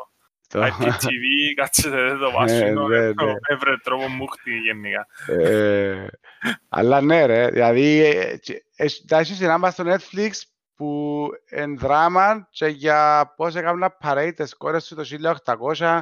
[0.58, 3.32] IPTV, κάτσετε δεν το Ε, βάσουν, ναι, ναι.
[3.48, 5.06] έβρε τρόπο μούχτη γενικά.
[5.26, 6.06] Ε,
[6.68, 10.30] Αλλά ναι ρε, δηλαδή ε, τσι- έχει- τα έχεις σειρά μας στο Netflix
[10.74, 16.00] που εν δράμα και για πώς έκαναν parade τις κόρες του το 1800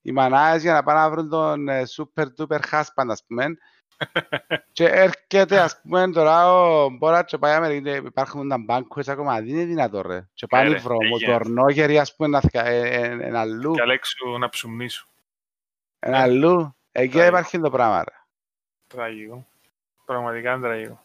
[0.00, 3.44] οι μανάες για να πάνε να βρουν τον ε, super duper husband ας πούμε
[4.72, 9.46] και έρχεται ας πούμε τώρα ο Μπόρα και πάει Αμερική υπάρχουν τα banquets ακόμα δεν
[9.48, 11.32] είναι δυνατό ρε και πάνε ρε, βρωμό έγινε.
[11.32, 15.08] τορνόγεροι ας πούμε να θυκα- ε, ε, ε, εν αλλού Και Αλέξου να ψουμνήσου.
[15.98, 17.26] εν αλλού εκεί Τραγικό.
[17.36, 18.14] υπάρχει το πράγμα ρε
[18.86, 19.46] Τραγικό.
[20.04, 21.02] Πραγματικά είναι τραγικό.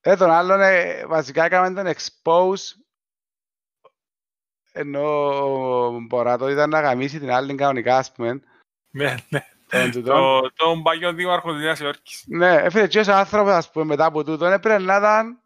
[0.00, 2.74] Ε, τον άλλον ε, βασικά έκαμε τον expose
[4.72, 5.04] ενώ
[5.86, 8.40] ο Μπορατό ήταν να γαμίσει την άλλη κανονικά ας πούμε
[8.90, 9.46] Ναι, ναι.
[9.70, 10.14] Τον τούτον.
[10.16, 12.24] Το- Τον παγιό δήμαρχο της Νέας Υόρκης.
[12.26, 15.40] Ναι, έφερε και ο άνθρωπος ας πούμε μετά από τούτον έπρεπε να ήταν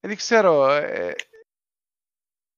[0.00, 1.14] δεν ξέρω ε,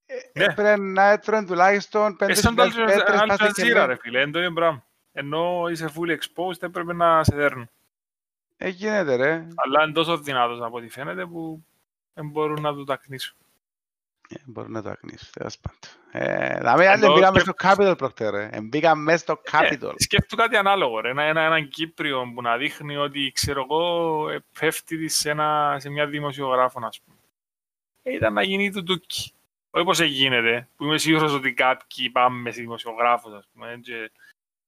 [0.07, 0.45] ε, Ναι.
[0.45, 3.85] έπρεπε να έτρωνε τουλάχιστον πέντε Ε, σαν το χιλιάδες πέτρες Al πας στην Jazeera, κελέ.
[3.87, 4.85] ρε φίλε, είναι το ίδιο πράγμα.
[5.13, 7.71] Ενώ είσαι fully exposed, έπρεπε να σε δέρνουν.
[8.57, 9.47] Ε, γίνεται ρε.
[9.55, 11.65] Αλλά είναι τόσο δυνατός από ό,τι φαίνεται που
[12.15, 13.37] δεν μπορούν να το τακνίσουν.
[14.35, 15.79] Ε, Μπορώ να το ακνήσω, τέλος πάντων.
[16.11, 18.49] Ε, Δηλαδή, άλλοι Ενώ μπήκαμε και- στο Capitol, προχτέ, ρε.
[18.53, 19.93] Ε, Μπήκαμε μέσα στο Capitol.
[19.99, 21.09] Ε, σκέφτου κάτι ανάλογο, ρε.
[21.11, 25.77] Ένα, ένα, έναν Κύπριο που να δείχνει ότι, ξέρω εγώ, ε, πέφτει της σε, ένα,
[25.81, 27.17] σε μια δημοσιογράφο, ας πούμε.
[28.03, 29.33] Ε, ήταν να γίνει του τούκι.
[29.71, 34.11] Όχι πως γίνεται, που είμαι σίγουρος ότι κάποιοι πάμε σε δημοσιογράφους, ας πούμε, και,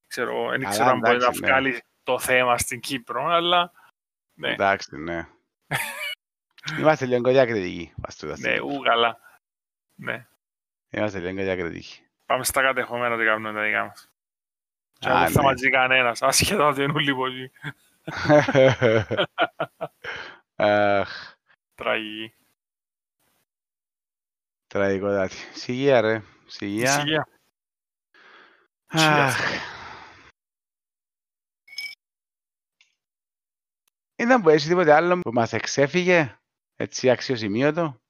[0.07, 1.47] ξέρω, εγώ, δεν Καλά, ξέρω αν μπορεί να εντάξει, ναι.
[1.47, 3.73] βγάλεις το θέμα στην Κύπρο, αλλά
[4.35, 4.53] ναι.
[4.53, 5.29] Εντάξει, ναι.
[6.79, 7.93] Είμαστε λίγο διακριτικοί.
[7.97, 8.79] βάσει τούτα ναι, στιγμή.
[9.97, 10.17] Ου, καλά.
[10.17, 10.27] Ναι.
[10.91, 12.01] Είμαστε λίγο διακριτικοί.
[12.27, 14.09] Πάμε στα κατεχόμενα ότι κάνουμε τα δικά μας.
[14.99, 15.47] Και Α, δεν θα ναι.
[15.47, 17.53] μας ζει κανένας, άσχετα ότι είναι όλοι πολλοί.
[20.57, 21.35] Αχ,
[21.75, 22.35] Τραγική.
[24.67, 25.37] τραγικό δάτι.
[25.55, 26.23] Σιγεία, ρε.
[26.47, 26.91] Σιγεία.
[26.97, 27.29] Ησυχία.
[28.87, 29.39] Αχ.
[34.17, 36.39] Ήταν που έχει τίποτε άλλο που μας εξέφυγε,
[36.77, 38.01] έτσι αξιοσημείωτο.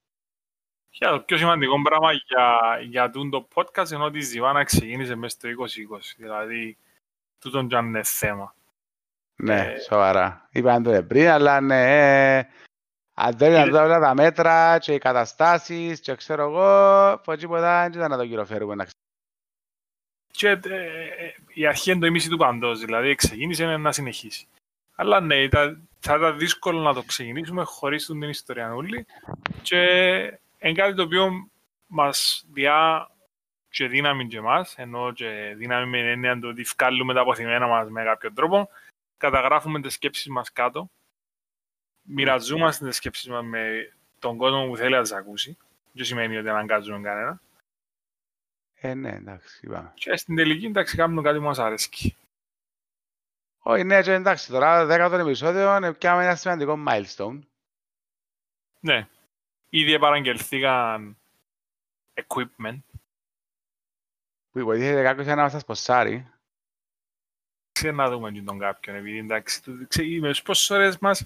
[0.98, 5.14] Και το πιο σημαντικό πράγμα για, για τούν το podcast είναι ότι η Ζιβάνα ξεκίνησε
[5.14, 5.98] μέσα στο 2020.
[6.16, 6.76] Δηλαδή,
[7.38, 8.54] τούτον και αν είναι θέμα.
[9.36, 10.48] Ναι, Ε, σοβαρά.
[10.52, 12.48] Είπαν το πριν, αλλά ναι, ε,
[13.14, 17.82] αν δεν ήταν Είδε- όλα τα μέτρα και οι καταστάσεις και ξέρω εγώ, από τίποτα
[17.82, 18.86] δεν ήταν να το κυροφέρουμε να
[20.30, 24.46] Και ε, ε, η αρχή είναι το ίμιση του παντός, δηλαδή ξεκίνησε να συνεχίσει.
[24.94, 29.06] Αλλά ναι, ήταν, θα ήταν δύσκολο να το ξεκινήσουμε χωρίς την ιστορία όλη.
[29.62, 30.38] Και
[30.68, 31.50] είναι κάτι το οποίο
[31.86, 33.10] μας διά
[33.68, 37.66] και δύναμη και εμάς, ενώ και δύναμη με την έννοια του ότι βγάλουμε τα αποθυμένα
[37.66, 38.68] μας με κάποιον τρόπο,
[39.16, 40.90] καταγράφουμε τις σκέψεις μας κάτω,
[42.02, 45.56] μοιραζόμαστε τις σκέψεις μας με τον κόσμο που θέλει να τις ακούσει,
[45.92, 47.40] δεν σημαίνει ότι αναγκάζουμε κανένα.
[48.74, 49.92] Ε, ναι, εντάξει, είπαμε.
[49.94, 52.16] Και στην τελική, εντάξει, κάνουμε κάτι που μας αρέσει.
[53.58, 57.38] Όχι, ναι, και εντάξει, τώρα δέκατο επεισόδιο πιάμε ένα σημαντικό milestone.
[58.80, 59.08] Ναι.
[59.74, 61.16] Ήδη επαραγγελθήκαν
[62.14, 62.78] equipment.
[64.50, 66.28] Που βοηθήθηκε κάποιος να μας τα σποσάρει.
[67.72, 71.24] Ξέρω να δούμε και τον κάποιον, επειδή εντάξει, το- ξέ- με τους σπόνσορες μας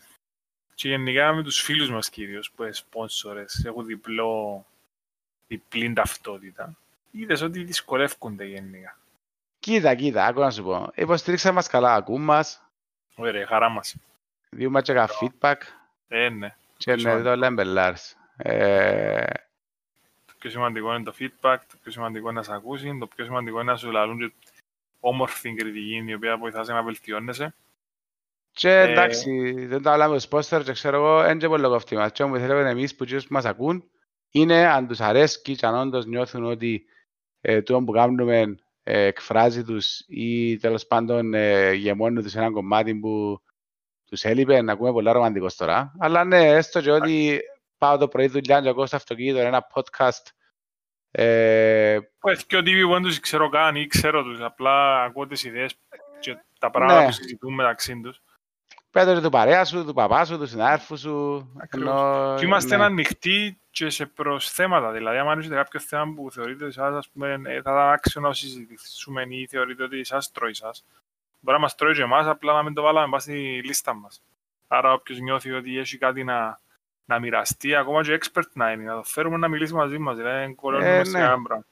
[0.74, 4.66] και γενικά με τους φίλους μας κυρίως που είναι σπόνσορες, έχουν διπλό,
[5.46, 6.76] διπλή ταυτότητα.
[7.10, 8.98] Είδες ότι δυσκολεύκονται γενικά.
[9.58, 10.90] Κοίτα, κοίτα, άκου να σου πω.
[10.94, 12.62] Υποστήριξαν μας καλά, ακούν μας,
[13.14, 13.96] Ωραία, χαρά μας.
[14.50, 15.60] διούμε και κανένα feedback
[16.08, 16.56] Ε, ναι.
[16.76, 17.28] και ναι, σημαντικό.
[17.28, 18.16] το λέμε μπελάρς.
[18.42, 19.24] Ε,
[20.26, 23.24] Το πιο σημαντικό είναι το feedback, το πιο σημαντικό είναι να σε ακούσει, το πιο
[23.24, 24.32] σημαντικό είναι να σου λαλούν και
[25.00, 27.54] όμορφη κριτική η οποία βοηθάς σε να βελτιώνεσαι.
[28.52, 31.96] Και Ε, εντάξει, δεν τα λέμε στους πόστερ και ξέρω εγώ, δεν και πολύ κοφτή
[31.96, 32.12] μας.
[32.12, 33.84] Και όμως θέλουμε εμείς που τους μας ακούν,
[34.30, 36.84] είναι αν τους αρέσκει και αν όντως νιώθουν ότι
[37.40, 42.94] ε, το που κάνουμε ε, εκφράζει τους ή τέλος πάντων ε, γεμώνει τους ένα κομμάτι
[42.94, 43.40] που
[44.04, 45.94] τους έλειπε, να ακούμε πολλά ρομαντικός τώρα.
[45.98, 47.40] Αλλά ναι, έστω και ότι
[47.78, 50.22] πάω το πρωί δουλειά και ακούω στο αυτοκίνητο ένα podcast
[51.10, 55.26] Ε, Έχει και ο TV που δεν τους ξέρω καν ή ξέρω τους, απλά ακούω
[55.26, 55.74] τις ιδέες
[56.20, 57.06] και τα πράγματα Ναι.
[57.06, 58.20] που συζητούν μεταξύ τους.
[58.90, 61.48] Πέτω του παρέα σου, του παπά σου, του συνάδελφου σου.
[61.62, 61.88] Ακριβώς.
[61.90, 62.84] ενώ- Και είμαστε ναι.
[62.84, 64.92] ανοιχτοί και σε προσθέματα.
[64.92, 68.32] Δηλαδή, αν έχετε κάποιο θέμα που θεωρείτε εσάς, ας πούμε, ε, θα ήταν άξιο να
[68.32, 70.84] συζητήσουμε ή θεωρείτε ότι εσάς τρώει εσάς,
[71.40, 74.22] μπορεί να μας τρώει και εμάς, απλά να μην το βάλαμε πάνω στη λίστα μας.
[74.68, 76.58] Άρα, όποιος νιώθει ότι έχει κάτι να,
[77.08, 80.16] να μοιραστεί, ακόμα και expert να είναι, να το φέρουμε να μιλήσει μαζί μας.
[80.16, 81.18] Δηλαδή, δεν κολλώνουμε Ε, σε ναι.
[81.18, 81.64] κανένα πράγμα.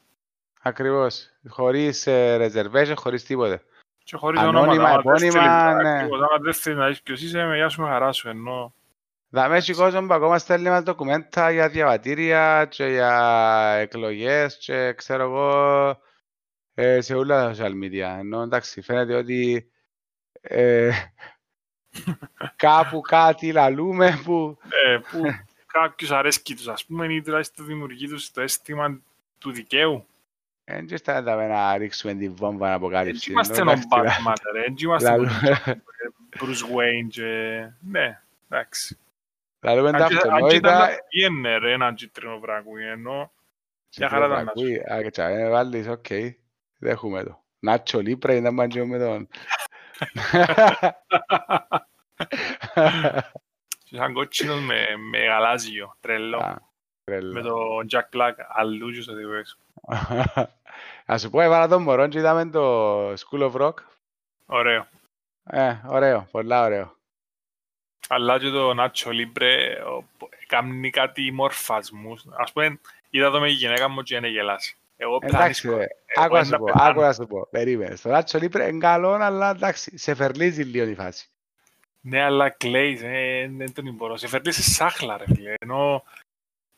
[0.62, 1.30] Ακριβώς.
[1.49, 3.62] Χωρίς ε, reservation, χωρίς τίποτε.
[4.05, 4.89] Και χωρίς Ανώνυμα, ονόματα.
[4.89, 5.95] άμα δεν επώνυμα, θέλεις, ναι.
[5.95, 8.74] ακριβώς, άμα δεν θέλεις να είσαι ποιος είσαι, με γεια σου με χαρά σου, ενώ
[9.28, 15.22] Δαμε έχει κόσμο που ακόμα στέλνει μας ντοκουμέντα για διαβατήρια και για εκλογές και ξέρω
[15.22, 16.01] εγώ
[16.74, 18.18] ε, σε όλα τα social media.
[18.18, 19.70] Ενώ εντάξει φαίνεται ότι
[20.41, 20.91] ε,
[22.57, 25.23] κάπου κάτι λαλούμε που ε, που
[25.67, 29.01] κάποιους αρέσκει τους, ας πούμε, ή τουλάχιστον δημιουργεί τους το αίσθημα
[29.39, 30.07] του δικαίου.
[30.65, 33.31] δεν αισθάνεται να ρίξουμε την βόμβα να Έτσι αποκάλυψη.
[33.31, 34.61] είμαστε ενώ, ο εντάξει, Batman, ρε.
[34.61, 35.83] Έτσι είμαστε ο λαλούμε-
[36.41, 37.25] Bruce Wayne και...
[37.81, 38.21] Ναι,
[38.51, 38.99] εντάξει.
[39.61, 40.79] Λαλούμε τα Αν και- αν και ήταν αυτονόητα.
[40.79, 43.31] να πήγαινε, ρε, έναν κίτρινο βράκου, ενώ...
[43.99, 44.63] Μια χαρά ήταν να σου.
[44.65, 46.07] Ακούει, α, και τσα, ε, βάλεις, οκ,
[46.79, 47.41] δέχουμε το.
[47.59, 49.29] Νάτσο Λίπρε ήταν μάντζο με τον.
[53.85, 56.39] Και Σαν κότσινος με, με γαλάζιο, τρελό.
[56.39, 56.57] Α,
[57.05, 57.33] τρελό.
[57.33, 57.57] Με το
[57.91, 59.57] Jack Black αλλού και στο διβέσο.
[61.07, 63.75] Ας σου πω, έβαλα τον μωρό και είδαμε το School of Rock.
[64.47, 64.87] Ωραίο.
[65.45, 66.95] Ε, ωραίο, πολλά ωραίο.
[68.09, 69.53] Αλλά και το Nacho Libre
[69.87, 70.05] ο-
[70.47, 72.25] κάνει κάτι μορφασμούς.
[72.39, 72.81] Ας πούμε,
[73.11, 74.77] είδα το με η γυναίκα μου και είναι γελάσει.
[74.97, 75.87] Εγώ Εντάξει, πεθάνεις, ρε.
[76.07, 76.91] εγώ Άκου να να σου πω, πεθάνω.
[76.91, 77.47] άκου να σου πω.
[77.51, 77.99] Περίμενες.
[77.99, 81.29] Στο Νάτσο Λίπρε είναι καλό, αλλά εντάξει, σε φερλίζει λίγο η φάση.
[82.01, 84.17] Ναι, αλλά κλαίεις, ε, δεν τον μπορώ.
[84.17, 85.55] Σε φέρνει σε σάχλα, ρε φίλε.
[85.61, 85.95] Ενώ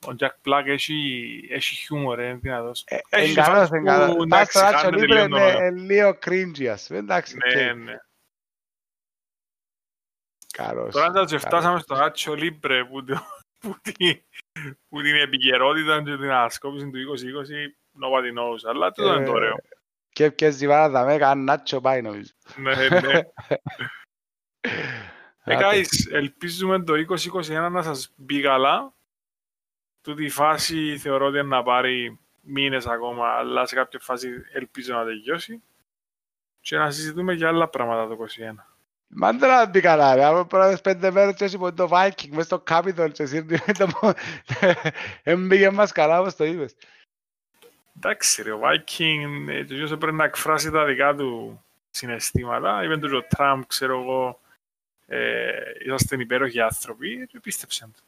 [0.07, 2.85] ο Jack Black έχει, έχει χιούμορ, είναι δυνατός.
[2.87, 4.17] Ε, Έχει Είναι καλός, φάση είναι καλός.
[4.17, 5.53] που, Πας εντάξει, στο Νάτσο κάνετε Λίπρε λίγο νωρά.
[5.67, 6.99] είναι λίγο cringy, ας πούμε.
[6.99, 7.97] Εντάξει, Ναι, οκ, ναι.
[10.53, 10.93] καλός.
[10.93, 11.43] Τώρα θα και καλός.
[11.43, 13.27] φτάσαμε στο Nacho Libre που, το-
[13.61, 14.23] που, την,
[14.89, 18.71] που την επικαιρότητα και την ανασκόπηση του 2020 nobody knows.
[18.71, 19.55] Αλλά τούτο είναι το Ε, ωραίο.
[20.13, 22.31] Και ποιες ζιβάρα θα με έκανε Nacho πάει νομίζω.
[22.57, 23.21] Ναι, ναι.
[25.45, 25.65] Ε, Άντε.
[25.65, 28.93] guys, ελπίζουμε το 2021 να σας μπει καλά.
[30.01, 34.95] Τούτη η φάση θεωρώ ότι είναι να πάρει μήνες ακόμα, αλλά σε κάποια φάση ελπίζω
[34.95, 35.63] να τελειώσει.
[36.61, 38.65] Και να συζητούμε για άλλα πράγματα το 2021.
[39.09, 40.25] Μα δεν θα μπει καλά, ρε.
[40.25, 44.13] Από πρώτες πέντε μέρες και έτσι το Viking μες στο Capitol και σύρνει το...
[45.23, 46.77] Εν μπήκε μας καλά όπως το είπες.
[48.01, 52.85] Εντάξει ρε, ο Viking ε, το γιος πρέπει να εκφράσει τα δικά του συναισθήματα.
[52.85, 54.41] Είπε του ο Τραμπ, ξέρω εγώ,
[55.07, 55.51] ε,
[55.85, 58.01] είσαστε υπέροχοι άνθρωποι και πίστεψαν το.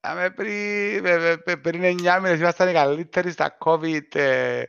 [0.00, 4.62] Άμε πριν, ε, ε, ε, πριν 9 μήνες ήμασταν οι καλύτεροι στα COVID ε,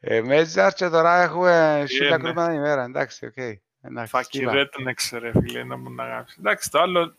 [0.00, 2.22] ε, measures και τώρα έχουμε χίλια ναι.
[2.22, 2.84] κρούσματα την ημέρα.
[2.84, 3.36] Εντάξει, οκ.
[3.82, 4.52] Εντάξει, Fucking σκύβα.
[4.52, 6.36] rednecks ρε φίλε, να μου να γράψει.
[6.38, 7.16] Εντάξει, το άλλο,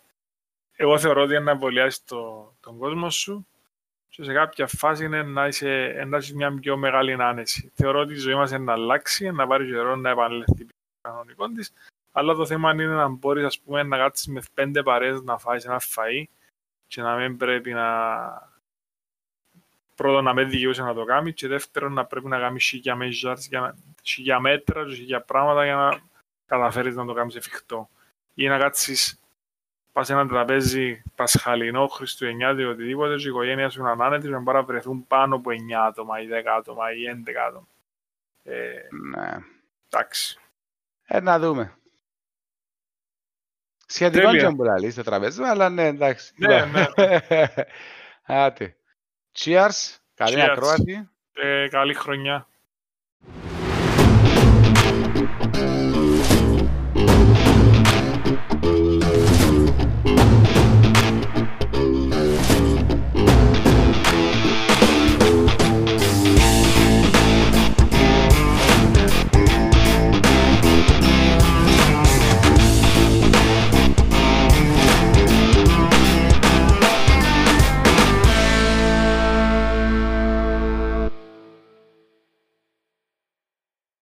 [0.76, 3.48] εγώ θεωρώ ότι είναι να εμβολιάσει το, τον κόσμο σου
[4.10, 7.72] και σε κάποια φάση είναι να είσαι, να έχεις μια πιο μεγάλη άνεση.
[7.76, 11.10] Θεωρώ ότι η ζωή μας είναι να αλλάξει, να πάρει καιρό να επανέλθει πίσω στο
[11.10, 11.74] κανονικό της,
[12.12, 15.66] αλλά το θέμα είναι να μπορείς ας πούμε, να κάτσεις με πέντε παρέες να φάεις
[15.66, 16.24] ένα φαΐ
[16.88, 17.88] και να μην πρέπει να
[19.96, 23.40] πρώτον να μην δικαιούσε να το κάνεις και δεύτερον να πρέπει να κάνεις χίλια measures,
[23.50, 26.00] για να, χίλια μέτρα και χίλια πράγματα για να
[26.46, 27.90] καταφέρεις να το κάνεις εφικτό.
[28.34, 29.20] Ή να κάτσεις
[29.98, 34.40] πας σε ένα τραπέζι πασχαλινό, χριστουγεννιάτικο, οτιδήποτε και η οικογένεια σου είναι άνετη και να
[34.40, 35.56] μπορεί να βρεθούν πάνω από 9
[35.88, 37.68] άτομα ή 10 άτομα ή 11 άτομα.
[38.44, 39.38] Ε, Ναι.
[39.90, 40.40] εντάξει.
[41.06, 41.78] Ε, να δούμε.
[43.88, 44.50] Σχετικό Τέλεια.
[44.50, 46.34] και που λαλείς το τραπέζι, αλλά ναι, εντάξει.
[46.38, 46.86] Ναι, ναι.
[48.46, 48.76] Άτε.
[49.38, 49.96] Cheers.
[50.16, 50.50] Καλή Cheers.
[50.50, 51.10] ακρόαση.
[51.34, 52.48] Ε, καλή χρονιά.